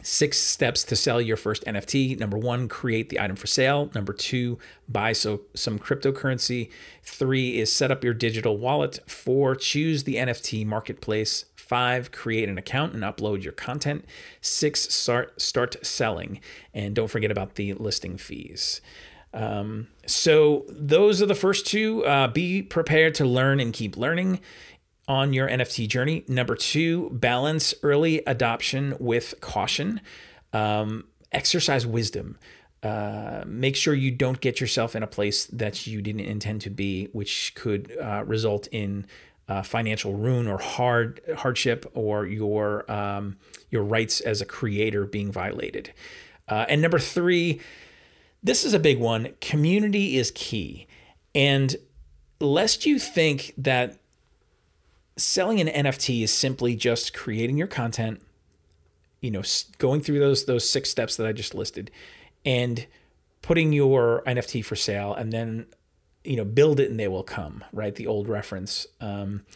Six 0.00 0.38
steps 0.38 0.84
to 0.84 0.94
sell 0.94 1.20
your 1.20 1.36
first 1.36 1.64
NFT. 1.64 2.18
Number 2.20 2.38
one, 2.38 2.68
create 2.68 3.08
the 3.08 3.18
item 3.18 3.34
for 3.34 3.48
sale. 3.48 3.90
Number 3.96 4.12
two, 4.12 4.58
buy 4.88 5.12
so 5.12 5.42
some 5.54 5.78
cryptocurrency. 5.78 6.70
Three 7.02 7.58
is 7.58 7.72
set 7.72 7.90
up 7.90 8.04
your 8.04 8.14
digital 8.14 8.56
wallet. 8.56 9.00
Four, 9.06 9.56
choose 9.56 10.04
the 10.04 10.14
NFT 10.14 10.64
marketplace. 10.64 11.46
Five, 11.68 12.12
create 12.12 12.48
an 12.48 12.56
account 12.56 12.94
and 12.94 13.02
upload 13.02 13.42
your 13.42 13.52
content. 13.52 14.06
Six, 14.40 14.92
start 14.94 15.38
start 15.38 15.76
selling, 15.84 16.40
and 16.72 16.94
don't 16.94 17.08
forget 17.08 17.30
about 17.30 17.56
the 17.56 17.74
listing 17.74 18.16
fees. 18.16 18.80
Um, 19.34 19.88
so 20.06 20.64
those 20.70 21.20
are 21.20 21.26
the 21.26 21.34
first 21.34 21.66
two. 21.66 22.06
Uh, 22.06 22.28
be 22.28 22.62
prepared 22.62 23.14
to 23.16 23.26
learn 23.26 23.60
and 23.60 23.74
keep 23.74 23.98
learning 23.98 24.40
on 25.06 25.34
your 25.34 25.46
NFT 25.46 25.86
journey. 25.88 26.24
Number 26.26 26.56
two, 26.56 27.10
balance 27.10 27.74
early 27.82 28.22
adoption 28.26 28.96
with 28.98 29.34
caution. 29.42 30.00
Um, 30.54 31.04
exercise 31.32 31.86
wisdom. 31.86 32.38
Uh, 32.82 33.42
make 33.46 33.76
sure 33.76 33.92
you 33.92 34.10
don't 34.10 34.40
get 34.40 34.58
yourself 34.58 34.96
in 34.96 35.02
a 35.02 35.06
place 35.06 35.44
that 35.46 35.86
you 35.86 36.00
didn't 36.00 36.22
intend 36.22 36.62
to 36.62 36.70
be, 36.70 37.08
which 37.12 37.52
could 37.54 37.94
uh, 38.00 38.24
result 38.24 38.68
in 38.70 39.04
uh, 39.48 39.62
financial 39.62 40.14
ruin 40.14 40.46
or 40.46 40.58
hard 40.58 41.20
hardship 41.38 41.90
or 41.94 42.26
your 42.26 42.90
um, 42.90 43.38
your 43.70 43.82
rights 43.82 44.20
as 44.20 44.40
a 44.40 44.46
creator 44.46 45.04
being 45.06 45.32
violated. 45.32 45.92
Uh, 46.48 46.66
and 46.68 46.80
number 46.80 46.98
three, 46.98 47.60
this 48.42 48.64
is 48.64 48.74
a 48.74 48.78
big 48.78 48.98
one. 48.98 49.34
Community 49.40 50.16
is 50.16 50.30
key, 50.34 50.86
and 51.34 51.76
lest 52.40 52.86
you 52.86 52.98
think 52.98 53.54
that 53.56 53.98
selling 55.16 55.60
an 55.60 55.68
NFT 55.68 56.22
is 56.22 56.32
simply 56.32 56.76
just 56.76 57.12
creating 57.12 57.56
your 57.56 57.66
content, 57.66 58.22
you 59.20 59.30
know, 59.30 59.42
going 59.78 60.00
through 60.00 60.18
those 60.18 60.44
those 60.44 60.68
six 60.68 60.90
steps 60.90 61.16
that 61.16 61.26
I 61.26 61.32
just 61.32 61.54
listed, 61.54 61.90
and 62.44 62.86
putting 63.40 63.72
your 63.72 64.22
NFT 64.26 64.64
for 64.64 64.76
sale, 64.76 65.14
and 65.14 65.32
then 65.32 65.66
you 66.28 66.36
know, 66.36 66.44
build 66.44 66.78
it 66.78 66.90
and 66.90 67.00
they 67.00 67.08
will 67.08 67.22
come, 67.22 67.64
right? 67.72 67.94
The 67.94 68.06
old 68.06 68.28
reference. 68.28 68.86
Um, 69.00 69.46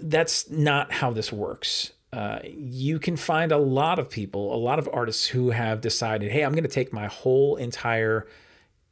that's 0.00 0.50
not 0.50 0.90
how 0.90 1.12
this 1.12 1.32
works. 1.32 1.92
Uh, 2.12 2.40
you 2.44 2.98
can 2.98 3.16
find 3.16 3.52
a 3.52 3.58
lot 3.58 4.00
of 4.00 4.10
people, 4.10 4.52
a 4.52 4.58
lot 4.58 4.80
of 4.80 4.88
artists 4.92 5.28
who 5.28 5.50
have 5.50 5.80
decided, 5.80 6.32
hey, 6.32 6.42
I'm 6.42 6.50
going 6.50 6.64
to 6.64 6.68
take 6.68 6.92
my 6.92 7.06
whole 7.06 7.54
entire 7.54 8.26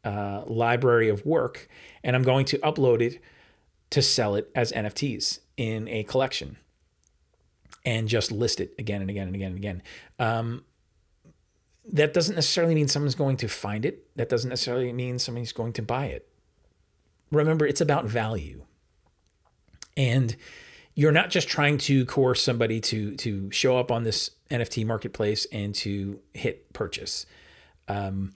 uh, 0.05 0.45
library 0.47 1.09
of 1.09 1.27
work 1.27 1.69
and 2.05 2.15
I'm 2.15 2.23
going 2.23 2.45
to 2.47 2.59
upload 2.59 3.01
it 3.01 3.21
to 3.91 4.01
sell 4.01 4.37
it 4.37 4.49
as 4.55 4.71
NFTs 4.71 5.41
in 5.57 5.89
a 5.89 6.05
collection 6.05 6.57
and 7.85 8.07
just 8.07 8.31
list 8.31 8.61
it 8.61 8.75
again 8.79 9.01
and 9.01 9.11
again 9.11 9.27
and 9.27 9.35
again 9.35 9.51
and 9.51 9.59
again. 9.59 9.83
Um, 10.21 10.65
that 11.93 12.15
doesn't 12.15 12.37
necessarily 12.37 12.77
mean 12.77 12.87
someone's 12.87 13.17
going 13.17 13.39
to 13.39 13.49
find 13.49 13.85
it. 13.85 14.07
That 14.15 14.29
doesn't 14.29 14.51
necessarily 14.51 14.93
mean 14.93 15.19
somebody's 15.19 15.53
going 15.53 15.73
to 15.73 15.83
buy 15.83 16.07
it. 16.07 16.29
Remember, 17.37 17.67
it's 17.67 17.81
about 17.81 18.07
value. 18.07 18.65
And 19.97 20.37
you're 20.95 21.13
not 21.13 21.31
just 21.31 21.49
trying 21.49 21.79
to 21.79 22.05
coerce 22.07 22.43
somebody 22.43 22.81
to 22.81 23.15
to 23.17 23.51
show 23.51 23.79
up 23.79 23.91
on 23.93 24.05
this 24.05 24.31
NFT 24.51 24.85
marketplace 24.87 25.47
and 25.53 25.75
to 25.77 26.21
hit 26.35 26.73
purchase. 26.73 27.27
Um, 27.89 28.35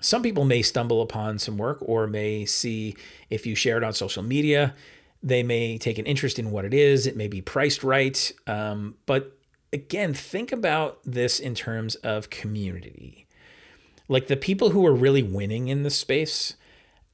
some 0.00 0.22
people 0.22 0.44
may 0.44 0.62
stumble 0.62 1.00
upon 1.00 1.38
some 1.38 1.56
work 1.56 1.78
or 1.80 2.06
may 2.06 2.44
see 2.44 2.96
if 3.30 3.46
you 3.46 3.54
share 3.54 3.76
it 3.76 3.84
on 3.84 3.92
social 3.92 4.22
media, 4.22 4.74
they 5.22 5.42
may 5.42 5.78
take 5.78 5.98
an 5.98 6.06
interest 6.06 6.38
in 6.38 6.50
what 6.50 6.64
it 6.64 6.74
is. 6.74 7.06
It 7.06 7.16
may 7.16 7.28
be 7.28 7.40
priced 7.40 7.84
right. 7.84 8.32
Um, 8.46 8.96
but 9.06 9.38
again, 9.72 10.12
think 10.12 10.50
about 10.50 10.98
this 11.04 11.38
in 11.38 11.54
terms 11.54 11.94
of 11.96 12.30
community. 12.30 13.26
Like 14.08 14.26
the 14.26 14.36
people 14.36 14.70
who 14.70 14.84
are 14.84 14.94
really 14.94 15.22
winning 15.22 15.68
in 15.68 15.84
this 15.84 15.96
space 15.96 16.56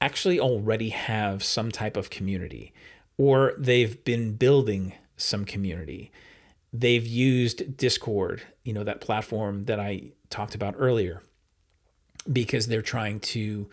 actually 0.01 0.39
already 0.39 0.89
have 0.89 1.43
some 1.43 1.71
type 1.71 1.97
of 1.97 2.09
community, 2.09 2.73
or 3.17 3.53
they've 3.57 4.03
been 4.03 4.33
building 4.33 4.93
some 5.17 5.45
community. 5.45 6.11
They've 6.71 7.05
used 7.05 7.77
Discord, 7.77 8.43
you 8.63 8.73
know, 8.73 8.83
that 8.83 9.01
platform 9.01 9.65
that 9.65 9.79
I 9.79 10.11
talked 10.29 10.55
about 10.55 10.75
earlier, 10.77 11.21
because 12.31 12.67
they're 12.67 12.81
trying 12.81 13.19
to 13.19 13.69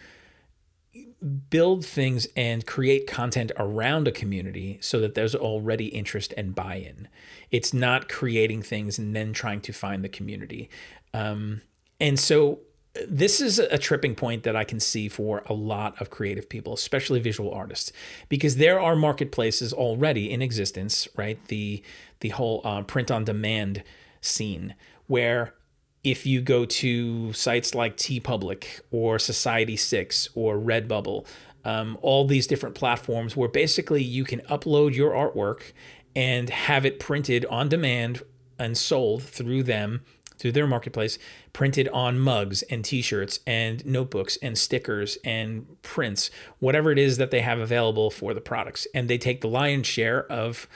build 1.51 1.85
things 1.85 2.27
and 2.37 2.67
create 2.67 3.07
content 3.07 3.53
around 3.59 4.09
a 4.09 4.13
community 4.13 4.79
so 4.81 4.99
that 5.01 5.15
there's 5.15 5.35
already 5.35 5.87
interest 5.87 6.33
and 6.37 6.55
buy-in. 6.55 7.09
It's 7.51 7.75
not 7.75 8.09
creating 8.09 8.63
things 8.63 8.99
and 8.99 9.15
then 9.15 9.33
trying 9.33 9.61
to 9.63 9.73
find 9.73 10.03
the 10.03 10.09
community. 10.09 10.71
Um, 11.13 11.61
and 12.01 12.19
so 12.19 12.61
this 13.09 13.41
is 13.41 13.59
a 13.59 13.79
tripping 13.79 14.15
point 14.15 14.43
that 14.45 14.57
I 14.57 14.65
can 14.65 14.81
see 14.81 15.09
for 15.09 15.43
a 15.47 15.53
lot 15.53 16.01
of 16.01 16.11
creative 16.11 16.49
people, 16.49 16.75
especially 16.75 17.21
visual 17.21 17.53
artists, 17.53 17.93
because 18.29 18.57
there 18.57 18.81
are 18.81 18.97
marketplaces 18.97 19.73
already 19.73 20.31
in 20.31 20.43
existence, 20.43 21.09
right? 21.17 21.39
The 21.49 21.83
the 22.21 22.31
whole 22.31 22.61
uh, 22.65 22.83
print 22.83 23.11
on 23.11 23.25
demand 23.25 23.83
scene 24.21 24.75
where 25.07 25.55
if 26.03 26.25
you 26.25 26.41
go 26.41 26.65
to 26.65 27.33
sites 27.33 27.75
like 27.75 27.97
TeePublic 27.97 28.81
or 28.91 29.17
Society6 29.17 30.29
or 30.35 30.57
Redbubble, 30.57 31.27
um, 31.65 31.99
all 32.01 32.25
these 32.25 32.47
different 32.47 32.77
platforms 32.77 33.37
where 33.37 33.49
basically 33.49 34.03
you 34.03 34.25
can 34.25 34.41
upload 34.43 34.95
your 34.95 35.11
artwork 35.11 35.73
and 36.15 36.49
have 36.49 36.87
it 36.87 37.01
printed 37.01 37.45
on 37.47 37.69
demand 37.69 38.23
and 38.59 38.79
sold 38.79 39.23
through 39.23 39.65
them 39.65 40.03
through 40.39 40.53
their 40.53 40.67
marketplace 40.67 41.19
printed 41.53 41.89
on 41.89 42.19
mugs 42.19 42.63
and 42.63 42.85
t-shirts 42.85 43.41
and 43.47 43.85
notebooks 43.87 44.37
and 44.43 44.57
stickers 44.57 45.19
and 45.25 45.81
prints 45.83 46.31
whatever 46.59 46.91
it 46.91 46.99
is 46.99 47.17
that 47.17 47.31
they 47.31 47.41
have 47.41 47.59
available 47.59 48.11
for 48.11 48.35
the 48.35 48.41
products 48.41 48.87
and 48.95 49.09
they 49.09 49.19
take 49.19 49.41
the 49.41 49.49
lion's 49.49 49.87
share 49.87 50.25
of 50.31 50.69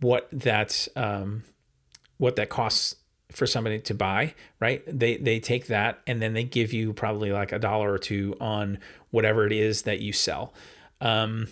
what 0.00 0.28
that 0.32 0.86
um, 0.96 1.44
what 2.18 2.36
that 2.36 2.48
costs 2.48 2.96
for 3.32 3.46
somebody 3.46 3.78
to 3.78 3.94
buy, 3.94 4.34
right? 4.60 4.82
They 4.86 5.16
they 5.16 5.40
take 5.40 5.66
that 5.66 6.00
and 6.06 6.20
then 6.22 6.32
they 6.32 6.44
give 6.44 6.72
you 6.72 6.92
probably 6.92 7.32
like 7.32 7.52
a 7.52 7.58
dollar 7.58 7.92
or 7.92 7.98
two 7.98 8.36
on 8.40 8.78
whatever 9.10 9.46
it 9.46 9.52
is 9.52 9.82
that 9.82 10.00
you 10.00 10.12
sell. 10.12 10.52
Um, 11.00 11.48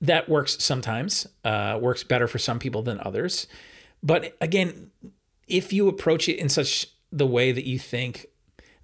that 0.00 0.28
works 0.28 0.62
sometimes. 0.62 1.26
Uh, 1.44 1.78
works 1.80 2.02
better 2.02 2.26
for 2.26 2.38
some 2.38 2.58
people 2.58 2.82
than 2.82 3.00
others. 3.00 3.46
But 4.02 4.36
again, 4.40 4.90
if 5.52 5.72
you 5.72 5.86
approach 5.86 6.28
it 6.28 6.38
in 6.38 6.48
such 6.48 6.88
the 7.12 7.26
way 7.26 7.52
that 7.52 7.66
you 7.66 7.78
think 7.78 8.26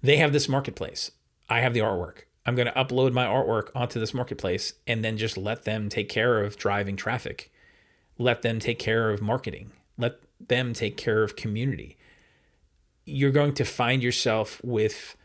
they 0.01 0.17
have 0.17 0.31
this 0.31 0.47
marketplace, 0.47 1.11
I 1.49 1.61
have 1.61 1.73
the 1.73 1.79
artwork. 1.79 2.21
I'm 2.45 2.55
going 2.55 2.67
to 2.67 2.73
upload 2.73 3.11
my 3.11 3.25
artwork 3.25 3.69
onto 3.75 3.99
this 3.99 4.13
marketplace 4.13 4.73
and 4.87 5.03
then 5.03 5.17
just 5.17 5.35
let 5.35 5.63
them 5.63 5.89
take 5.89 6.09
care 6.09 6.43
of 6.43 6.57
driving 6.57 6.95
traffic. 6.95 7.51
Let 8.17 8.43
them 8.43 8.59
take 8.59 8.79
care 8.79 9.09
of 9.09 9.21
marketing. 9.21 9.71
Let 9.97 10.19
them 10.39 10.73
take 10.73 10.95
care 10.95 11.23
of 11.23 11.35
community. 11.35 11.97
You're 13.05 13.31
going 13.31 13.53
to 13.53 13.65
find 13.65 14.03
yourself 14.03 14.61
with 14.63 15.17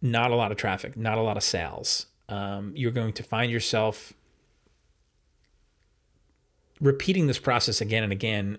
not 0.00 0.30
a 0.30 0.36
lot 0.36 0.52
of 0.52 0.56
traffic, 0.56 0.96
not 0.96 1.18
a 1.18 1.22
lot 1.22 1.36
of 1.36 1.42
sales. 1.42 2.06
Um, 2.28 2.72
you're 2.76 2.92
going 2.92 3.12
to 3.14 3.22
find 3.24 3.50
yourself 3.50 4.12
repeating 6.80 7.26
this 7.26 7.38
process 7.38 7.80
again 7.80 8.04
and 8.04 8.12
again 8.12 8.58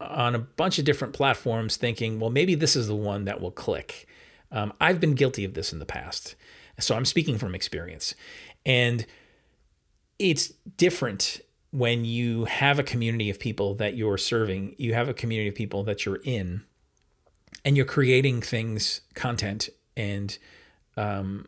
on 0.00 0.34
a 0.34 0.38
bunch 0.38 0.78
of 0.78 0.84
different 0.84 1.14
platforms, 1.14 1.76
thinking, 1.76 2.20
well, 2.20 2.30
maybe 2.30 2.54
this 2.54 2.76
is 2.76 2.86
the 2.86 2.94
one 2.94 3.24
that 3.24 3.40
will 3.40 3.50
click. 3.50 4.06
Um, 4.50 4.72
I've 4.80 5.00
been 5.00 5.14
guilty 5.14 5.44
of 5.44 5.54
this 5.54 5.72
in 5.72 5.78
the 5.78 5.86
past. 5.86 6.36
So 6.78 6.94
I'm 6.94 7.04
speaking 7.04 7.38
from 7.38 7.54
experience. 7.54 8.14
And 8.64 9.06
it's 10.18 10.48
different 10.76 11.40
when 11.70 12.04
you 12.04 12.44
have 12.46 12.78
a 12.78 12.82
community 12.82 13.28
of 13.28 13.38
people 13.38 13.74
that 13.74 13.96
you're 13.96 14.18
serving, 14.18 14.74
you 14.78 14.94
have 14.94 15.08
a 15.08 15.14
community 15.14 15.48
of 15.48 15.54
people 15.54 15.82
that 15.84 16.06
you're 16.06 16.20
in, 16.24 16.62
and 17.64 17.76
you're 17.76 17.84
creating 17.86 18.40
things, 18.40 19.02
content, 19.14 19.68
and 19.96 20.38
um, 20.96 21.46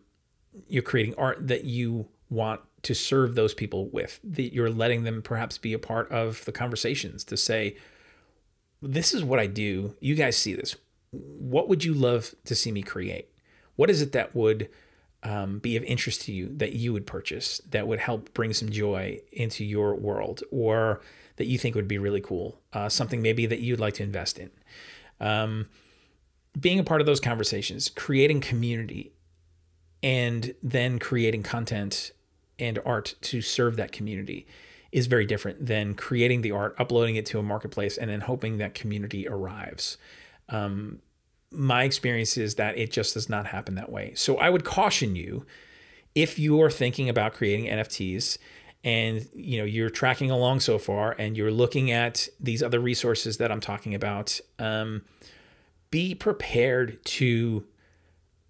you're 0.68 0.82
creating 0.82 1.14
art 1.16 1.48
that 1.48 1.64
you 1.64 2.08
want 2.28 2.60
to 2.82 2.94
serve 2.94 3.34
those 3.34 3.54
people 3.54 3.88
with. 3.88 4.20
That 4.24 4.52
you're 4.52 4.70
letting 4.70 5.04
them 5.04 5.22
perhaps 5.22 5.56
be 5.56 5.72
a 5.72 5.78
part 5.78 6.10
of 6.10 6.44
the 6.44 6.52
conversations 6.52 7.24
to 7.24 7.36
say, 7.36 7.76
"This 8.82 9.14
is 9.14 9.24
what 9.24 9.38
I 9.38 9.46
do. 9.46 9.96
You 10.00 10.14
guys 10.14 10.36
see 10.36 10.54
this. 10.54 10.76
What 11.10 11.68
would 11.68 11.84
you 11.84 11.94
love 11.94 12.34
to 12.44 12.54
see 12.54 12.72
me 12.72 12.82
create? 12.82 13.28
What 13.76 13.90
is 13.90 14.02
it 14.02 14.12
that 14.12 14.34
would?" 14.34 14.68
um, 15.22 15.58
be 15.58 15.76
of 15.76 15.82
interest 15.84 16.22
to 16.22 16.32
you 16.32 16.48
that 16.56 16.72
you 16.72 16.92
would 16.92 17.06
purchase 17.06 17.60
that 17.70 17.86
would 17.86 18.00
help 18.00 18.32
bring 18.32 18.52
some 18.52 18.70
joy 18.70 19.20
into 19.32 19.64
your 19.64 19.94
world 19.94 20.42
or 20.50 21.00
that 21.36 21.46
you 21.46 21.58
think 21.58 21.74
would 21.74 21.88
be 21.88 21.98
really 21.98 22.20
cool, 22.20 22.60
uh, 22.72 22.88
something 22.88 23.22
maybe 23.22 23.46
that 23.46 23.60
you'd 23.60 23.80
like 23.80 23.94
to 23.94 24.02
invest 24.02 24.38
in. 24.38 24.50
Um, 25.20 25.68
being 26.58 26.78
a 26.78 26.84
part 26.84 27.00
of 27.00 27.06
those 27.06 27.20
conversations, 27.20 27.88
creating 27.88 28.40
community, 28.40 29.12
and 30.02 30.54
then 30.62 30.98
creating 30.98 31.42
content 31.42 32.12
and 32.58 32.78
art 32.84 33.14
to 33.22 33.40
serve 33.40 33.76
that 33.76 33.92
community 33.92 34.46
is 34.92 35.06
very 35.06 35.24
different 35.24 35.66
than 35.66 35.94
creating 35.94 36.42
the 36.42 36.50
art, 36.50 36.74
uploading 36.78 37.16
it 37.16 37.26
to 37.26 37.38
a 37.38 37.42
marketplace, 37.42 37.96
and 37.96 38.10
then 38.10 38.22
hoping 38.22 38.58
that 38.58 38.74
community 38.74 39.28
arrives. 39.28 39.96
Um, 40.48 41.00
my 41.52 41.84
experience 41.84 42.36
is 42.36 42.56
that 42.56 42.76
it 42.76 42.90
just 42.90 43.14
does 43.14 43.28
not 43.28 43.46
happen 43.46 43.74
that 43.76 43.90
way. 43.90 44.12
So 44.14 44.36
I 44.36 44.50
would 44.50 44.64
caution 44.64 45.16
you 45.16 45.46
if 46.14 46.38
you 46.38 46.60
are 46.60 46.70
thinking 46.70 47.08
about 47.08 47.34
creating 47.34 47.66
NFTs 47.66 48.38
and 48.82 49.28
you 49.34 49.58
know 49.58 49.64
you're 49.64 49.90
tracking 49.90 50.30
along 50.30 50.60
so 50.60 50.78
far 50.78 51.12
and 51.18 51.36
you're 51.36 51.50
looking 51.50 51.90
at 51.90 52.28
these 52.38 52.62
other 52.62 52.80
resources 52.80 53.36
that 53.36 53.52
I'm 53.52 53.60
talking 53.60 53.94
about, 53.94 54.40
um, 54.58 55.02
be 55.90 56.14
prepared 56.14 57.04
to 57.04 57.64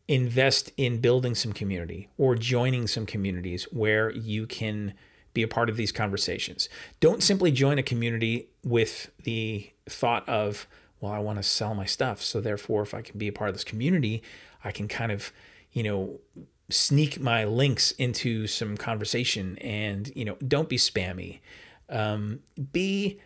invest 0.08 0.72
in 0.76 0.98
building 0.98 1.34
some 1.34 1.52
community 1.52 2.08
or 2.18 2.34
joining 2.34 2.86
some 2.86 3.06
communities 3.06 3.64
where 3.70 4.10
you 4.10 4.46
can 4.46 4.94
be 5.32 5.42
a 5.42 5.48
part 5.48 5.68
of 5.68 5.76
these 5.76 5.92
conversations. 5.92 6.68
Don't 6.98 7.22
simply 7.22 7.52
join 7.52 7.78
a 7.78 7.82
community 7.82 8.48
with 8.64 9.10
the 9.22 9.70
thought 9.88 10.28
of 10.28 10.66
well, 11.00 11.12
I 11.12 11.18
want 11.18 11.38
to 11.38 11.42
sell 11.42 11.74
my 11.74 11.86
stuff. 11.86 12.22
So 12.22 12.40
therefore, 12.40 12.82
if 12.82 12.92
I 12.94 13.02
can 13.02 13.18
be 13.18 13.28
a 13.28 13.32
part 13.32 13.48
of 13.48 13.54
this 13.54 13.64
community, 13.64 14.22
I 14.62 14.70
can 14.70 14.86
kind 14.86 15.10
of, 15.10 15.32
you 15.72 15.82
know, 15.82 16.20
sneak 16.68 17.18
my 17.18 17.44
links 17.44 17.90
into 17.92 18.46
some 18.46 18.76
conversation 18.76 19.56
and, 19.58 20.12
you 20.14 20.24
know, 20.24 20.36
don't 20.46 20.68
be 20.68 20.76
spammy. 20.76 21.40
Um, 21.88 22.40
be 22.72 23.18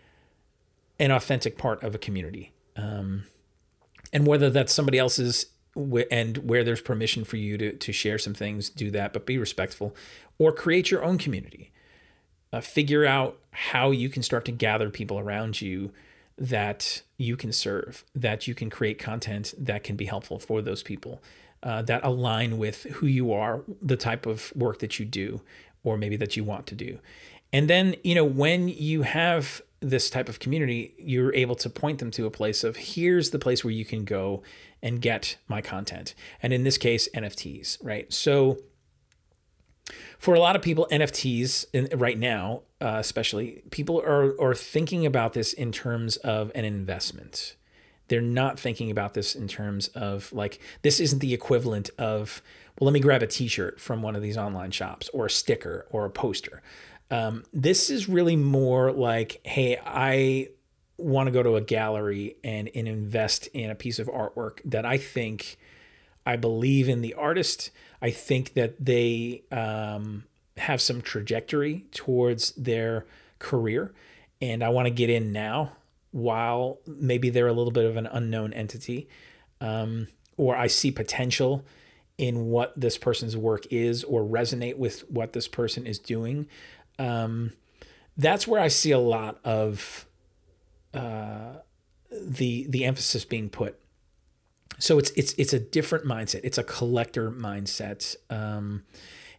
an 0.99 1.11
authentic 1.11 1.59
part 1.59 1.83
of 1.83 1.95
a 1.95 1.99
community. 1.99 2.53
Um, 2.77 3.25
and 4.12 4.27
whether 4.27 4.49
that's 4.51 4.73
somebody 4.73 4.99
else's 4.99 5.47
and 5.77 6.38
where 6.38 6.62
there's 6.62 6.81
permission 6.81 7.25
for 7.25 7.37
you 7.37 7.59
to, 7.59 7.73
to 7.73 7.93
share 7.93 8.17
some 8.17 8.33
things, 8.33 8.71
do 8.71 8.93
that, 8.93 9.12
but 9.12 9.27
be 9.27 9.37
respectful 9.37 9.95
or 10.38 10.53
create 10.53 10.93
your 10.93 11.05
own 11.05 11.19
community. 11.19 11.73
Uh, 12.55 12.61
figure 12.61 13.05
out 13.05 13.37
how 13.51 13.90
you 13.90 14.09
can 14.09 14.23
start 14.23 14.45
to 14.45 14.53
gather 14.53 14.88
people 14.88 15.19
around 15.19 15.61
you 15.61 15.90
that 16.38 17.03
you 17.17 17.37
can 17.37 17.53
serve, 17.53 18.05
that 18.14 18.47
you 18.47 18.55
can 18.55 18.71
create 18.71 18.97
content 18.97 19.53
that 19.59 19.83
can 19.83 19.97
be 19.97 20.05
helpful 20.05 20.38
for 20.38 20.62
those 20.62 20.81
people, 20.81 21.21
uh, 21.64 21.83
that 21.83 22.05
align 22.05 22.57
with 22.57 22.85
who 22.85 23.09
you 23.09 23.33
are, 23.33 23.64
the 23.83 23.97
type 23.97 24.25
of 24.25 24.53
work 24.55 24.79
that 24.79 25.01
you 25.01 25.05
do, 25.05 25.40
or 25.83 25.97
maybe 25.97 26.17
that 26.17 26.37
you 26.37 26.45
want 26.45 26.64
to 26.69 26.77
do. 26.77 27.01
And 27.53 27.69
then, 27.69 27.97
you 28.05 28.14
know, 28.14 28.25
when 28.25 28.69
you 28.69 29.03
have 29.03 29.61
this 29.81 30.09
type 30.09 30.29
of 30.29 30.38
community, 30.38 30.95
you're 30.97 31.35
able 31.35 31.57
to 31.57 31.69
point 31.69 31.99
them 31.99 32.12
to 32.12 32.25
a 32.25 32.31
place 32.31 32.62
of 32.62 32.77
here's 32.77 33.31
the 33.31 33.40
place 33.40 33.64
where 33.64 33.73
you 33.73 33.85
can 33.85 34.05
go 34.05 34.45
and 34.81 35.01
get 35.01 35.38
my 35.49 35.61
content. 35.61 36.14
And 36.40 36.53
in 36.53 36.62
this 36.62 36.79
case, 36.79 37.09
NFTs, 37.17 37.79
right? 37.83 38.12
So 38.12 38.59
for 40.18 40.35
a 40.35 40.40
lot 40.40 40.57
of 40.57 40.62
people, 40.62 40.88
NFTs 40.90 41.66
in, 41.73 41.88
right 41.99 42.18
now, 42.18 42.62
uh, 42.81 42.97
especially, 42.99 43.62
people 43.70 44.01
are, 44.01 44.40
are 44.40 44.55
thinking 44.55 45.05
about 45.05 45.35
this 45.35 45.53
in 45.53 45.73
terms 45.73 46.16
of 46.18 46.51
an 46.55 46.64
investment. 46.64 47.57
They're 48.09 48.20
not 48.20 48.59
thinking 48.59 48.90
about 48.90 49.14
this 49.14 49.35
in 49.35 49.49
terms 49.49 49.88
of 49.88 50.33
like, 50.33 50.61
this 50.83 51.01
isn't 51.01 51.20
the 51.20 51.35
equivalent 51.35 51.90
of, 51.99 52.42
well, 52.79 52.87
let 52.87 52.94
me 52.94 53.01
grab 53.01 53.23
a 53.23 53.27
t 53.27 53.49
shirt 53.49 53.81
from 53.81 54.03
one 54.03 54.16
of 54.16 54.23
these 54.23 54.37
online 54.37 54.70
shops 54.70 55.09
or 55.12 55.27
a 55.27 55.31
sticker 55.31 55.87
or 55.90 56.05
a 56.05 56.11
poster. 56.11 56.62
Um, 57.11 57.44
this 57.53 57.90
is 57.90 58.09
really 58.09 58.37
more 58.37 58.92
like, 58.92 59.40
hey, 59.44 59.79
I 59.85 60.49
want 60.97 61.27
to 61.27 61.31
go 61.31 61.42
to 61.42 61.57
a 61.57 61.61
gallery 61.61 62.37
and, 62.44 62.70
and 62.75 62.88
invest 62.88 63.47
in 63.49 63.70
a 63.70 63.75
piece 63.75 63.99
of 63.99 64.07
artwork 64.09 64.61
that 64.64 64.87
I 64.87 64.97
think 64.97 65.59
I 66.27 66.37
believe 66.37 66.89
in 66.89 67.01
the 67.01 67.15
artist. 67.15 67.71
I 68.01 68.11
think 68.11 68.55
that 68.55 68.85
they 68.85 69.43
um, 69.51 70.25
have 70.57 70.81
some 70.81 71.03
trajectory 71.03 71.87
towards 71.93 72.53
their 72.53 73.07
career, 73.39 73.93
and 74.41 74.63
I 74.63 74.69
want 74.69 74.87
to 74.87 74.91
get 74.91 75.11
in 75.11 75.33
now 75.33 75.73
while 76.11 76.79
maybe 76.87 77.29
they're 77.29 77.49
a 77.49 77.53
little 77.53 77.73
bit 77.73 77.85
of 77.85 77.97
an 77.97 78.07
unknown 78.07 78.53
entity, 78.53 79.09
um, 79.61 80.07
or 80.37 80.57
I 80.57 80.69
see 80.69 80.93
potential 80.93 81.65
in 82.19 82.47
what 82.47 82.79
this 82.79 82.97
person's 82.97 83.37
work 83.37 83.67
is 83.73 84.05
or 84.05 84.23
resonate 84.23 84.77
with 84.77 85.01
what 85.11 85.33
this 85.33 85.49
person 85.49 85.87
is 85.87 85.99
doing. 85.99 86.47
Um, 86.99 87.53
that's 88.17 88.47
where 88.47 88.61
I 88.61 88.69
see 88.69 88.93
a 88.93 88.99
lot 88.99 89.41
of 89.45 90.07
uh, 90.93 91.55
the 92.13 92.67
the 92.69 92.85
emphasis 92.85 93.25
being 93.25 93.49
put. 93.49 93.79
So 94.79 94.99
it's 94.99 95.11
it's 95.11 95.35
it's 95.35 95.53
a 95.53 95.61
different 95.61 96.05
mindset. 96.05 96.41
It's 96.43 96.59
a 96.59 96.65
collector 96.65 97.31
mindset. 97.31 98.17
Um, 98.31 98.85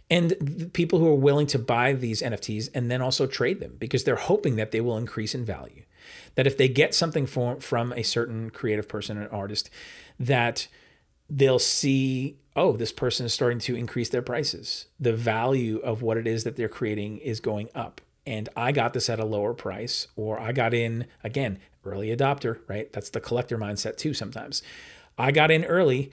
and 0.09 0.71
people 0.73 0.99
who 0.99 1.07
are 1.07 1.15
willing 1.15 1.47
to 1.47 1.59
buy 1.59 1.93
these 1.93 2.21
NFTs 2.21 2.69
and 2.75 2.91
then 2.91 3.01
also 3.01 3.25
trade 3.25 3.59
them 3.59 3.75
because 3.79 4.03
they're 4.03 4.15
hoping 4.15 4.55
that 4.55 4.71
they 4.71 4.81
will 4.81 4.97
increase 4.97 5.33
in 5.33 5.43
value. 5.43 5.83
That 6.35 6.45
if 6.45 6.57
they 6.57 6.67
get 6.67 6.93
something 6.93 7.25
from 7.25 7.59
from 7.59 7.91
a 7.93 8.03
certain 8.03 8.49
creative 8.51 8.87
person, 8.87 9.17
an 9.17 9.27
artist, 9.29 9.69
that 10.19 10.67
they'll 11.29 11.59
see, 11.59 12.37
oh, 12.55 12.73
this 12.73 12.91
person 12.91 13.25
is 13.25 13.33
starting 13.33 13.59
to 13.59 13.75
increase 13.75 14.09
their 14.09 14.21
prices. 14.21 14.85
The 14.99 15.13
value 15.13 15.79
of 15.79 16.01
what 16.01 16.17
it 16.17 16.27
is 16.27 16.43
that 16.43 16.55
they're 16.55 16.69
creating 16.69 17.17
is 17.17 17.39
going 17.39 17.69
up. 17.73 18.01
And 18.27 18.49
I 18.55 18.71
got 18.71 18.93
this 18.93 19.09
at 19.09 19.19
a 19.19 19.25
lower 19.25 19.53
price, 19.53 20.07
or 20.15 20.39
I 20.39 20.51
got 20.51 20.73
in, 20.73 21.05
again, 21.23 21.59
early 21.83 22.15
adopter, 22.15 22.59
right? 22.67 22.91
That's 22.91 23.09
the 23.09 23.19
collector 23.19 23.57
mindset 23.57 23.97
too 23.97 24.13
sometimes. 24.13 24.63
I 25.17 25.31
got 25.31 25.51
in 25.51 25.65
early 25.65 26.11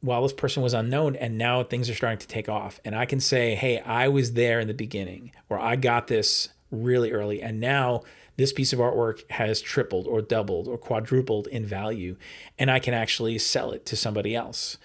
while 0.00 0.22
this 0.22 0.32
person 0.32 0.62
was 0.62 0.74
unknown 0.74 1.16
and 1.16 1.36
now 1.36 1.62
things 1.62 1.90
are 1.90 1.94
starting 1.94 2.20
to 2.20 2.28
take 2.28 2.48
off 2.48 2.78
and 2.84 2.94
i 2.94 3.04
can 3.04 3.18
say 3.18 3.56
hey 3.56 3.80
i 3.80 4.06
was 4.06 4.34
there 4.34 4.60
in 4.60 4.68
the 4.68 4.72
beginning 4.74 5.32
or 5.48 5.58
i 5.58 5.74
got 5.74 6.06
this 6.06 6.50
really 6.70 7.10
early 7.10 7.42
and 7.42 7.58
now 7.58 8.00
this 8.38 8.52
piece 8.52 8.72
of 8.72 8.78
artwork 8.78 9.28
has 9.32 9.60
tripled 9.60 10.06
or 10.06 10.22
doubled 10.22 10.68
or 10.68 10.78
quadrupled 10.78 11.48
in 11.48 11.66
value, 11.66 12.16
and 12.56 12.70
I 12.70 12.78
can 12.78 12.94
actually 12.94 13.36
sell 13.38 13.72
it 13.72 13.84
to 13.86 13.96
somebody 13.96 14.34
else. 14.34 14.78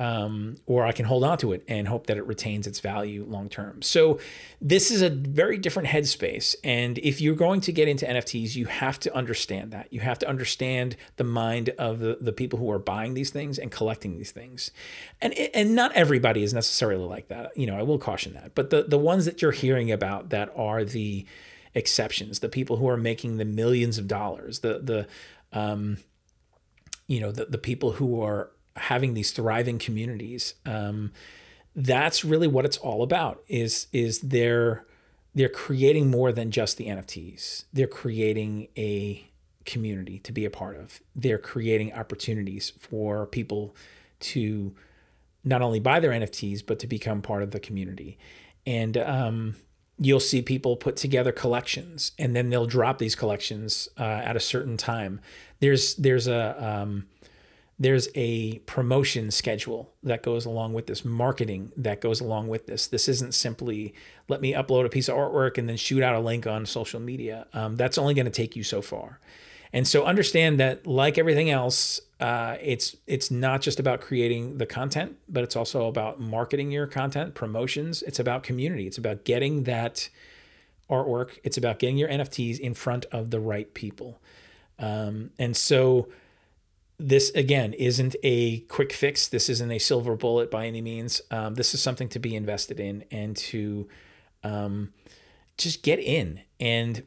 Um, 0.00 0.56
or 0.64 0.86
I 0.86 0.92
can 0.92 1.04
hold 1.04 1.24
on 1.24 1.36
to 1.38 1.52
it 1.52 1.62
and 1.68 1.86
hope 1.86 2.06
that 2.06 2.16
it 2.16 2.26
retains 2.26 2.66
its 2.66 2.80
value 2.80 3.22
long 3.28 3.50
term. 3.50 3.82
So, 3.82 4.18
this 4.58 4.90
is 4.90 5.02
a 5.02 5.10
very 5.10 5.58
different 5.58 5.88
headspace. 5.88 6.56
And 6.64 6.96
if 6.98 7.20
you're 7.20 7.34
going 7.34 7.60
to 7.60 7.70
get 7.70 7.86
into 7.86 8.06
NFTs, 8.06 8.56
you 8.56 8.64
have 8.64 8.98
to 9.00 9.14
understand 9.14 9.72
that. 9.72 9.92
You 9.92 10.00
have 10.00 10.18
to 10.20 10.28
understand 10.28 10.96
the 11.16 11.24
mind 11.24 11.68
of 11.78 11.98
the, 11.98 12.16
the 12.18 12.32
people 12.32 12.58
who 12.58 12.70
are 12.70 12.78
buying 12.78 13.12
these 13.12 13.28
things 13.28 13.58
and 13.58 13.70
collecting 13.70 14.16
these 14.16 14.30
things. 14.30 14.70
And, 15.20 15.34
and 15.34 15.74
not 15.74 15.92
everybody 15.92 16.42
is 16.42 16.54
necessarily 16.54 17.04
like 17.04 17.28
that. 17.28 17.54
You 17.54 17.66
know, 17.66 17.76
I 17.76 17.82
will 17.82 17.98
caution 17.98 18.32
that. 18.32 18.54
But 18.54 18.70
the, 18.70 18.84
the 18.84 18.98
ones 18.98 19.26
that 19.26 19.42
you're 19.42 19.52
hearing 19.52 19.92
about 19.92 20.30
that 20.30 20.50
are 20.56 20.82
the 20.82 21.26
exceptions, 21.74 22.40
the 22.40 22.48
people 22.48 22.76
who 22.76 22.88
are 22.88 22.96
making 22.96 23.36
the 23.36 23.44
millions 23.44 23.98
of 23.98 24.08
dollars, 24.08 24.60
the 24.60 24.78
the 24.78 25.06
um, 25.52 25.98
you 27.06 27.20
know 27.20 27.32
the 27.32 27.46
the 27.46 27.58
people 27.58 27.92
who 27.92 28.20
are 28.22 28.50
having 28.76 29.14
these 29.14 29.32
thriving 29.32 29.78
communities. 29.78 30.54
Um, 30.66 31.12
that's 31.74 32.24
really 32.24 32.48
what 32.48 32.64
it's 32.64 32.76
all 32.76 33.02
about. 33.02 33.42
Is 33.48 33.86
is 33.92 34.20
they're 34.20 34.84
they're 35.34 35.48
creating 35.48 36.10
more 36.10 36.32
than 36.32 36.50
just 36.50 36.76
the 36.76 36.86
NFTs. 36.86 37.64
They're 37.72 37.86
creating 37.86 38.68
a 38.76 39.26
community 39.64 40.18
to 40.20 40.32
be 40.32 40.44
a 40.44 40.50
part 40.50 40.76
of. 40.76 41.00
They're 41.14 41.38
creating 41.38 41.92
opportunities 41.92 42.70
for 42.78 43.26
people 43.26 43.76
to 44.20 44.74
not 45.44 45.62
only 45.62 45.80
buy 45.80 46.00
their 46.00 46.10
NFTs 46.10 46.64
but 46.66 46.78
to 46.80 46.86
become 46.86 47.22
part 47.22 47.42
of 47.42 47.52
the 47.52 47.60
community. 47.60 48.18
And 48.66 48.96
um, 48.96 49.56
you'll 49.98 50.20
see 50.20 50.42
people 50.42 50.76
put 50.76 50.96
together 50.96 51.30
collections 51.30 52.12
and 52.18 52.34
then 52.34 52.50
they'll 52.50 52.66
drop 52.66 52.98
these 52.98 53.14
collections 53.14 53.88
uh, 53.98 54.02
at 54.02 54.36
a 54.36 54.40
certain 54.40 54.76
time 54.76 55.20
there's 55.60 55.94
there's 55.96 56.26
a 56.26 56.66
um, 56.66 57.06
there's 57.80 58.08
a 58.14 58.58
promotion 58.60 59.30
schedule 59.30 59.90
that 60.02 60.22
goes 60.22 60.44
along 60.44 60.74
with 60.74 60.86
this 60.86 61.04
marketing 61.04 61.72
that 61.76 62.00
goes 62.00 62.20
along 62.20 62.46
with 62.46 62.66
this 62.66 62.86
this 62.86 63.08
isn't 63.08 63.34
simply 63.34 63.94
let 64.28 64.40
me 64.40 64.52
upload 64.52 64.84
a 64.84 64.90
piece 64.90 65.08
of 65.08 65.16
artwork 65.16 65.58
and 65.58 65.68
then 65.68 65.76
shoot 65.76 66.02
out 66.02 66.14
a 66.14 66.20
link 66.20 66.46
on 66.46 66.66
social 66.66 67.00
media 67.00 67.46
um, 67.54 67.76
that's 67.76 67.98
only 67.98 68.14
going 68.14 68.26
to 68.26 68.30
take 68.30 68.54
you 68.54 68.62
so 68.62 68.82
far 68.82 69.18
and 69.72 69.88
so 69.88 70.04
understand 70.04 70.60
that 70.60 70.86
like 70.86 71.16
everything 71.16 71.50
else 71.50 72.00
uh, 72.20 72.58
it's 72.60 72.96
it's 73.06 73.30
not 73.30 73.62
just 73.62 73.80
about 73.80 74.02
creating 74.02 74.58
the 74.58 74.66
content, 74.66 75.16
but 75.26 75.42
it's 75.42 75.56
also 75.56 75.86
about 75.86 76.20
marketing 76.20 76.70
your 76.70 76.86
content, 76.86 77.34
promotions. 77.34 78.02
It's 78.02 78.18
about 78.18 78.42
community. 78.42 78.86
It's 78.86 78.98
about 78.98 79.24
getting 79.24 79.64
that 79.64 80.10
artwork. 80.90 81.38
It's 81.44 81.56
about 81.56 81.78
getting 81.78 81.96
your 81.96 82.10
NFTs 82.10 82.58
in 82.60 82.74
front 82.74 83.06
of 83.06 83.30
the 83.30 83.40
right 83.40 83.72
people. 83.72 84.20
Um, 84.78 85.30
and 85.38 85.56
so 85.56 86.08
this 87.00 87.30
again 87.30 87.72
isn't 87.74 88.16
a 88.22 88.60
quick 88.60 88.92
fix. 88.92 89.26
This 89.28 89.48
isn't 89.48 89.70
a 89.70 89.78
silver 89.78 90.16
bullet 90.16 90.50
by 90.50 90.66
any 90.66 90.80
means. 90.80 91.20
Um, 91.30 91.54
this 91.54 91.74
is 91.74 91.82
something 91.82 92.08
to 92.10 92.18
be 92.18 92.36
invested 92.36 92.78
in 92.78 93.04
and 93.10 93.36
to 93.36 93.88
um, 94.44 94.92
just 95.58 95.82
get 95.82 95.98
in 95.98 96.40
and 96.58 97.04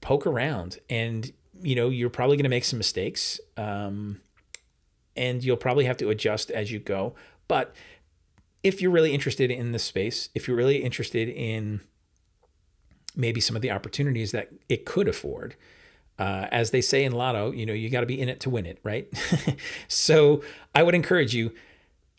poke 0.00 0.26
around 0.26 0.78
and 0.88 1.32
you 1.60 1.74
know, 1.74 1.88
you're 1.88 2.10
probably 2.10 2.36
going 2.36 2.44
to 2.44 2.50
make 2.50 2.64
some 2.64 2.78
mistakes. 2.78 3.40
Um, 3.56 4.20
and 5.16 5.42
you'll 5.42 5.56
probably 5.56 5.84
have 5.84 5.96
to 5.98 6.10
adjust 6.10 6.50
as 6.50 6.70
you 6.70 6.78
go. 6.78 7.14
But 7.48 7.74
if 8.62 8.80
you're 8.80 8.90
really 8.90 9.12
interested 9.12 9.50
in 9.50 9.72
this 9.72 9.82
space, 9.82 10.28
if 10.34 10.46
you're 10.46 10.56
really 10.56 10.78
interested 10.78 11.28
in 11.28 11.80
maybe 13.16 13.40
some 13.40 13.56
of 13.56 13.62
the 13.62 13.70
opportunities 13.70 14.30
that 14.30 14.50
it 14.68 14.84
could 14.86 15.08
afford, 15.08 15.56
uh, 16.18 16.48
as 16.50 16.70
they 16.70 16.80
say 16.80 17.04
in 17.04 17.12
Lotto, 17.12 17.52
you 17.52 17.64
know, 17.64 17.72
you 17.72 17.90
got 17.90 18.00
to 18.00 18.06
be 18.06 18.20
in 18.20 18.28
it 18.28 18.40
to 18.40 18.50
win 18.50 18.66
it, 18.66 18.78
right? 18.82 19.08
so 19.88 20.42
I 20.74 20.82
would 20.82 20.94
encourage 20.94 21.34
you 21.34 21.52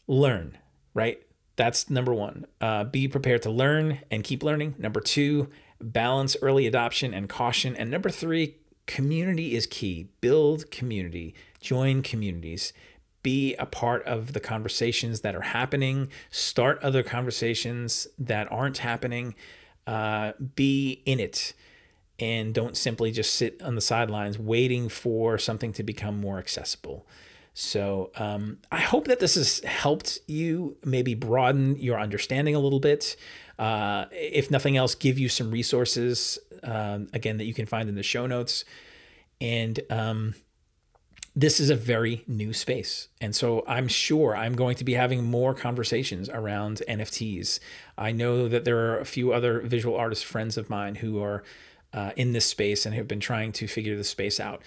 learn, 0.07 0.57
right? 0.93 1.21
That's 1.55 1.89
number 1.89 2.13
one. 2.13 2.45
Uh, 2.61 2.85
be 2.85 3.07
prepared 3.07 3.41
to 3.43 3.49
learn 3.49 3.99
and 4.09 4.23
keep 4.23 4.43
learning. 4.43 4.75
Number 4.77 5.01
two, 5.01 5.49
balance 5.81 6.37
early 6.41 6.65
adoption 6.67 7.13
and 7.13 7.27
caution. 7.27 7.75
And 7.75 7.91
number 7.91 8.09
three, 8.09 8.55
community 8.87 9.55
is 9.55 9.67
key. 9.67 10.07
Build 10.21 10.71
community, 10.71 11.35
join 11.59 12.01
communities, 12.01 12.71
be 13.21 13.55
a 13.55 13.65
part 13.65 14.03
of 14.05 14.31
the 14.33 14.39
conversations 14.39 15.21
that 15.21 15.35
are 15.35 15.41
happening, 15.41 16.07
start 16.31 16.79
other 16.81 17.03
conversations 17.03 18.07
that 18.17 18.49
aren't 18.51 18.77
happening, 18.79 19.35
uh, 19.85 20.31
be 20.55 21.01
in 21.05 21.19
it. 21.19 21.53
And 22.19 22.53
don't 22.53 22.75
simply 22.75 23.11
just 23.11 23.33
sit 23.33 23.61
on 23.61 23.75
the 23.75 23.81
sidelines 23.81 24.37
waiting 24.37 24.89
for 24.89 25.37
something 25.37 25.71
to 25.73 25.83
become 25.83 26.19
more 26.19 26.37
accessible. 26.37 27.07
So 27.53 28.11
um, 28.15 28.59
I 28.71 28.79
hope 28.79 29.05
that 29.05 29.19
this 29.19 29.35
has 29.35 29.59
helped 29.65 30.19
you 30.27 30.77
maybe 30.83 31.13
broaden 31.13 31.77
your 31.77 31.99
understanding 31.99 32.55
a 32.55 32.59
little 32.59 32.79
bit. 32.79 33.15
Uh, 33.57 34.05
if 34.11 34.49
nothing 34.49 34.77
else, 34.77 34.95
give 34.95 35.19
you 35.19 35.27
some 35.27 35.51
resources 35.51 36.39
um, 36.63 37.09
again 37.13 37.37
that 37.37 37.45
you 37.45 37.53
can 37.53 37.65
find 37.65 37.89
in 37.89 37.95
the 37.95 38.03
show 38.03 38.25
notes. 38.27 38.63
And 39.41 39.79
um, 39.89 40.35
this 41.35 41.59
is 41.59 41.69
a 41.69 41.75
very 41.75 42.23
new 42.27 42.53
space. 42.53 43.07
And 43.21 43.35
so 43.35 43.63
I'm 43.67 43.87
sure 43.87 44.35
I'm 44.35 44.55
going 44.55 44.75
to 44.75 44.83
be 44.83 44.93
having 44.93 45.23
more 45.23 45.53
conversations 45.53 46.29
around 46.29 46.81
NFTs. 46.87 47.59
I 47.97 48.11
know 48.11 48.47
that 48.47 48.65
there 48.65 48.77
are 48.77 48.99
a 48.99 49.05
few 49.05 49.31
other 49.31 49.59
visual 49.61 49.95
artist 49.95 50.25
friends 50.25 50.57
of 50.57 50.69
mine 50.69 50.95
who 50.95 51.21
are 51.21 51.43
uh, 51.93 52.11
in 52.15 52.33
this 52.33 52.45
space 52.45 52.85
and 52.85 52.95
have 52.95 53.07
been 53.07 53.19
trying 53.19 53.51
to 53.53 53.67
figure 53.67 53.95
the 53.95 54.03
space 54.03 54.39
out. 54.39 54.61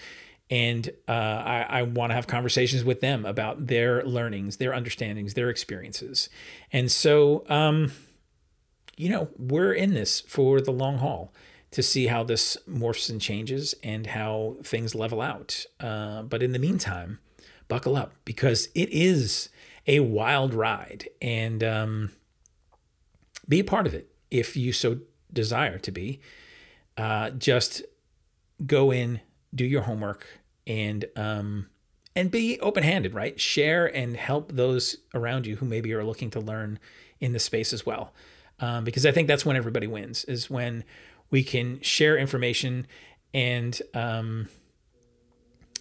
And 0.49 0.91
uh, 1.07 1.11
I, 1.11 1.65
I 1.69 1.81
want 1.83 2.11
to 2.11 2.15
have 2.15 2.27
conversations 2.27 2.83
with 2.83 2.99
them 2.99 3.25
about 3.25 3.67
their 3.67 4.03
learnings, 4.03 4.57
their 4.57 4.73
understandings, 4.73 5.33
their 5.33 5.49
experiences. 5.49 6.29
And 6.71 6.91
so, 6.91 7.45
um, 7.49 7.91
you 8.97 9.09
know, 9.09 9.29
we're 9.37 9.73
in 9.73 9.93
this 9.93 10.21
for 10.21 10.61
the 10.61 10.71
long 10.71 10.97
haul 10.97 11.33
to 11.71 11.81
see 11.81 12.07
how 12.07 12.23
this 12.23 12.55
morphs 12.69 13.09
and 13.09 13.19
changes 13.19 13.73
and 13.81 14.07
how 14.07 14.57
things 14.63 14.93
level 14.93 15.21
out. 15.21 15.65
Uh, 15.79 16.21
but 16.21 16.43
in 16.43 16.51
the 16.51 16.59
meantime, 16.59 17.19
buckle 17.67 17.95
up 17.95 18.13
because 18.25 18.67
it 18.75 18.89
is 18.89 19.49
a 19.87 19.99
wild 20.01 20.53
ride 20.53 21.09
and 21.21 21.63
um, 21.63 22.11
be 23.47 23.59
a 23.59 23.63
part 23.63 23.87
of 23.87 23.93
it 23.93 24.09
if 24.29 24.55
you 24.55 24.71
so 24.71 24.99
desire 25.31 25.79
to 25.79 25.91
be. 25.91 26.19
Uh, 26.97 27.31
just 27.31 27.81
go 28.65 28.91
in, 28.91 29.19
do 29.53 29.65
your 29.65 29.83
homework, 29.83 30.27
and 30.67 31.05
um, 31.15 31.67
and 32.15 32.29
be 32.29 32.59
open 32.59 32.83
handed. 32.83 33.13
Right, 33.13 33.39
share 33.39 33.85
and 33.95 34.15
help 34.15 34.51
those 34.51 34.97
around 35.13 35.45
you 35.45 35.57
who 35.57 35.65
maybe 35.65 35.93
are 35.93 36.03
looking 36.03 36.29
to 36.31 36.39
learn 36.39 36.79
in 37.19 37.33
the 37.33 37.39
space 37.39 37.73
as 37.73 37.85
well. 37.85 38.13
Um, 38.59 38.83
because 38.83 39.05
I 39.05 39.11
think 39.11 39.27
that's 39.27 39.45
when 39.45 39.55
everybody 39.55 39.87
wins 39.87 40.23
is 40.25 40.49
when 40.49 40.83
we 41.31 41.43
can 41.43 41.81
share 41.81 42.17
information 42.17 42.85
and 43.33 43.81
um, 43.93 44.47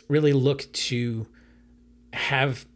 really 0.09 0.33
look 0.33 0.73
to 0.73 1.27
have 2.13 2.67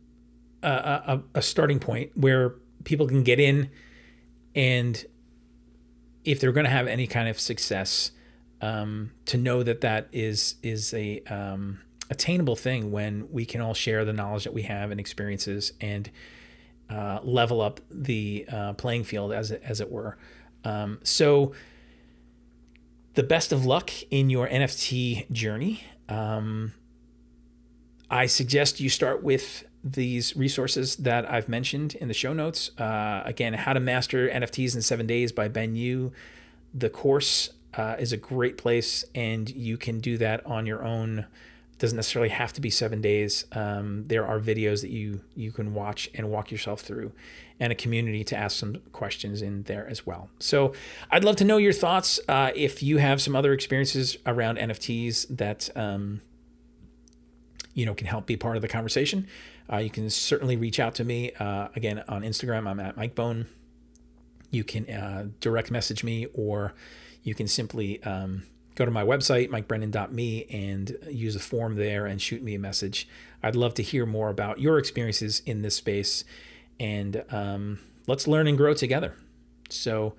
a, 0.63 0.69
a, 0.69 1.23
a 1.37 1.43
starting 1.43 1.79
point 1.79 2.13
where 2.15 2.55
people 2.85 3.07
can 3.07 3.23
get 3.23 3.41
in 3.41 3.71
and 4.55 5.07
if 6.25 6.41
they're 6.41 6.53
going 6.53 6.65
to 6.65 6.71
have 6.71 6.87
any 6.87 7.07
kind 7.07 7.29
of 7.29 7.39
success 7.39 8.11
um, 8.61 9.13
to 9.27 9.37
know 9.37 9.63
that 9.63 9.81
that 9.83 10.09
is 10.13 10.57
is 10.63 10.95
a 10.95 11.21
um, 11.23 11.81
attainable 12.11 12.57
thing 12.57 12.91
when 12.91 13.29
we 13.31 13.45
can 13.45 13.61
all 13.61 13.75
share 13.75 14.05
the 14.05 14.13
knowledge 14.13 14.45
that 14.45 14.55
we 14.55 14.63
have 14.63 14.91
and 14.91 15.01
experiences 15.01 15.73
and 15.81 16.11
uh, 16.89 17.19
level 17.23 17.61
up 17.61 17.81
the 17.91 18.47
uh, 18.51 18.73
playing 18.75 19.05
field 19.05 19.33
as 19.33 19.51
it, 19.51 19.63
as 19.65 19.81
it 19.81 19.91
were. 19.91 20.17
Um, 20.65 21.01
so 21.03 21.53
the 23.15 23.23
best 23.23 23.53
of 23.53 23.65
luck 23.65 23.91
in 24.11 24.31
your 24.31 24.47
NFT 24.47 25.31
journey. 25.33 25.85
Um, 26.09 26.75
I 28.11 28.27
suggest 28.27 28.79
you 28.79 28.89
start 28.89 29.23
with 29.23 29.65
these 29.83 30.37
resources 30.37 30.97
that 30.97 31.31
I've 31.31 31.49
mentioned 31.49 31.95
in 31.97 32.09
the 32.09 32.15
show 32.15 32.33
notes. 32.33 32.71
Uh, 32.79 33.23
again, 33.25 33.55
How 33.55 33.73
to 33.73 33.81
Master 33.81 34.29
NFTs 34.29 34.75
in 34.75 34.83
Seven 34.83 35.07
Days 35.07 35.33
by 35.33 35.49
Ben 35.49 35.75
Yu. 35.75 36.13
The 36.75 36.91
course 36.91 37.51
uh, 37.77 37.97
is 37.99 38.13
a 38.13 38.17
great 38.17 38.57
place, 38.57 39.05
and 39.15 39.51
you 39.51 39.77
can 39.77 40.01
do 40.01 40.17
that 40.19 40.45
on 40.47 40.67
your 40.67 40.83
own. 40.83 41.21
It 41.21 41.79
doesn't 41.79 41.97
necessarily 41.97 42.31
have 42.31 42.53
to 42.55 42.61
be 42.61 42.71
seven 42.71 43.03
days. 43.03 43.45
Um, 43.53 44.05
there 44.07 44.27
are 44.27 44.41
videos 44.41 44.81
that 44.81 44.91
you 44.91 45.21
you 45.35 45.53
can 45.53 45.75
watch 45.75 46.09
and 46.15 46.31
walk 46.31 46.51
yourself 46.51 46.81
through, 46.81 47.13
and 47.61 47.71
a 47.71 47.77
community 47.77 48.25
to 48.25 48.37
ask 48.37 48.57
some 48.57 48.77
questions 48.93 49.43
in 49.43 49.65
there 49.65 49.87
as 49.87 50.07
well. 50.07 50.31
So 50.39 50.73
I'd 51.11 51.23
love 51.23 51.37
to 51.37 51.45
know 51.45 51.59
your 51.59 51.75
thoughts. 51.75 52.19
Uh, 52.27 52.51
if 52.55 52.83
you 52.83 52.97
have 52.97 53.21
some 53.21 53.37
other 53.37 53.53
experiences 53.53 54.17
around 54.25 54.57
NFTs 54.57 55.37
that 55.37 55.69
um, 55.77 56.23
you 57.75 57.85
know 57.85 57.95
can 57.95 58.07
help 58.07 58.25
be 58.25 58.39
part 58.39 58.57
of 58.57 58.63
the 58.63 58.69
conversation, 58.69 59.27
uh, 59.71 59.77
you 59.77 59.91
can 59.91 60.09
certainly 60.09 60.57
reach 60.57 60.81
out 60.81 60.95
to 60.95 61.05
me. 61.05 61.33
Uh, 61.33 61.69
again 61.77 62.03
on 62.09 62.23
Instagram, 62.23 62.67
I'm 62.67 62.81
at 62.81 62.97
Mike 62.97 63.15
Bone. 63.15 63.49
You 64.51 64.65
can 64.65 64.89
uh, 64.89 65.27
direct 65.41 65.71
message 65.71 66.03
me, 66.03 66.27
or 66.33 66.73
you 67.27 67.35
can 67.35 67.49
simply 67.49 68.01
um, 68.05 68.45
go 68.77 68.85
to 68.85 68.91
my 68.93 69.03
website, 69.03 69.51
mikebrennan.me, 69.51 70.45
and 70.49 70.97
use 71.11 71.35
a 71.35 71.41
form 71.41 71.75
there 71.75 72.07
and 72.07 72.23
shoot 72.23 72.41
me 72.41 72.55
a 72.55 72.59
message. 72.59 73.09
I'd 73.43 73.57
love 73.57 73.75
to 73.75 73.83
hear 73.83 74.07
more 74.07 74.29
about 74.29 74.61
your 74.61 74.79
experiences 74.79 75.43
in 75.45 75.63
this 75.63 75.75
space 75.75 76.23
and 76.79 77.25
um, 77.31 77.81
let's 78.07 78.29
learn 78.29 78.47
and 78.47 78.57
grow 78.57 78.75
together. 78.75 79.17
So, 79.69 80.15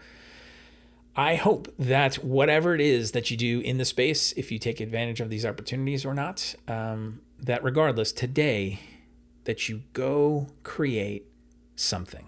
I 1.15 1.35
hope 1.35 1.73
that 1.79 2.15
whatever 2.15 2.75
it 2.75 2.81
is 2.81 3.13
that 3.13 3.31
you 3.31 3.37
do 3.37 3.61
in 3.61 3.77
the 3.77 3.85
space, 3.85 4.33
if 4.33 4.51
you 4.51 4.59
take 4.59 4.81
advantage 4.81 5.21
of 5.21 5.29
these 5.29 5.45
opportunities 5.45 6.05
or 6.05 6.13
not, 6.13 6.55
um, 6.67 7.21
that 7.39 7.63
regardless, 7.63 8.11
today, 8.11 8.81
that 9.45 9.69
you 9.69 9.83
go 9.93 10.47
create 10.63 11.25
something. 11.77 12.27